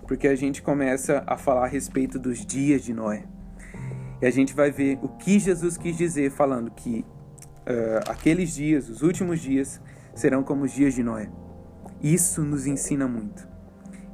Porque 0.07 0.27
a 0.27 0.35
gente 0.35 0.63
começa 0.63 1.23
a 1.27 1.37
falar 1.37 1.65
a 1.65 1.69
respeito 1.69 2.19
dos 2.19 2.47
dias 2.47 2.83
de 2.83 2.95
Noé. 2.95 3.25
E 4.23 4.27
a 4.27 4.31
gente 4.31 4.55
vai 4.55 4.71
ver 4.71 4.99
o 5.03 5.09
que 5.09 5.39
Jesus 5.39 5.77
quis 5.77 5.97
dizer, 5.97 6.31
falando 6.31 6.71
que 6.71 7.05
uh, 7.61 8.11
aqueles 8.11 8.55
dias, 8.55 8.89
os 8.89 9.03
últimos 9.03 9.41
dias, 9.41 9.81
serão 10.15 10.43
como 10.43 10.65
os 10.65 10.73
dias 10.73 10.95
de 10.95 11.03
Noé. 11.03 11.31
Isso 12.03 12.43
nos 12.43 12.67
ensina 12.67 13.07
muito. 13.07 13.47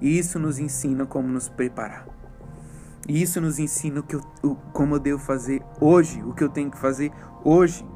Isso 0.01 0.39
nos 0.39 0.59
ensina 0.59 1.07
como 1.07 1.29
nos 1.29 1.49
preparar. 1.49 2.09
Isso 3.09 3.41
nos 3.41 3.59
ensina 3.61 4.01
o 4.01 4.03
que 4.03 4.17
eu, 4.17 4.21
o, 4.43 4.57
como 4.73 4.97
eu 4.97 4.99
devo 4.99 5.21
fazer 5.21 5.63
hoje, 5.81 6.21
o 6.23 6.35
que 6.35 6.43
eu 6.43 6.49
tenho 6.49 6.71
que 6.71 6.79
fazer 6.79 7.13
hoje. 7.45 7.87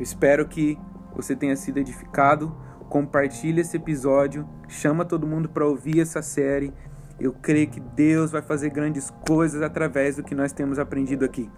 Eu 0.00 0.04
espero 0.04 0.48
que 0.48 0.78
você 1.14 1.36
tenha 1.36 1.54
sido 1.54 1.76
edificado. 1.76 2.56
Compartilhe 2.88 3.60
esse 3.60 3.76
episódio, 3.76 4.48
chama 4.66 5.04
todo 5.04 5.26
mundo 5.26 5.46
para 5.46 5.66
ouvir 5.66 6.00
essa 6.00 6.22
série. 6.22 6.72
Eu 7.20 7.34
creio 7.34 7.68
que 7.68 7.80
Deus 7.80 8.30
vai 8.30 8.40
fazer 8.40 8.70
grandes 8.70 9.10
coisas 9.28 9.60
através 9.60 10.16
do 10.16 10.22
que 10.22 10.34
nós 10.34 10.54
temos 10.54 10.78
aprendido 10.78 11.22
aqui. 11.22 11.50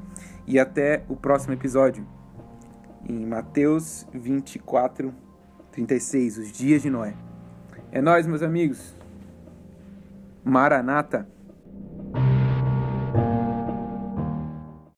E 0.45 0.59
até 0.59 1.05
o 1.09 1.15
próximo 1.15 1.55
episódio. 1.55 2.05
Em 3.09 3.25
Mateus 3.25 4.09
24, 4.13 5.15
36, 5.71 6.39
os 6.39 6.51
dias 6.51 6.83
de 6.83 6.91
Noé. 6.91 7.15
É 7.93 8.03
nós, 8.03 8.27
meus 8.27 8.43
amigos. 8.43 8.97
Maranata. 10.43 11.29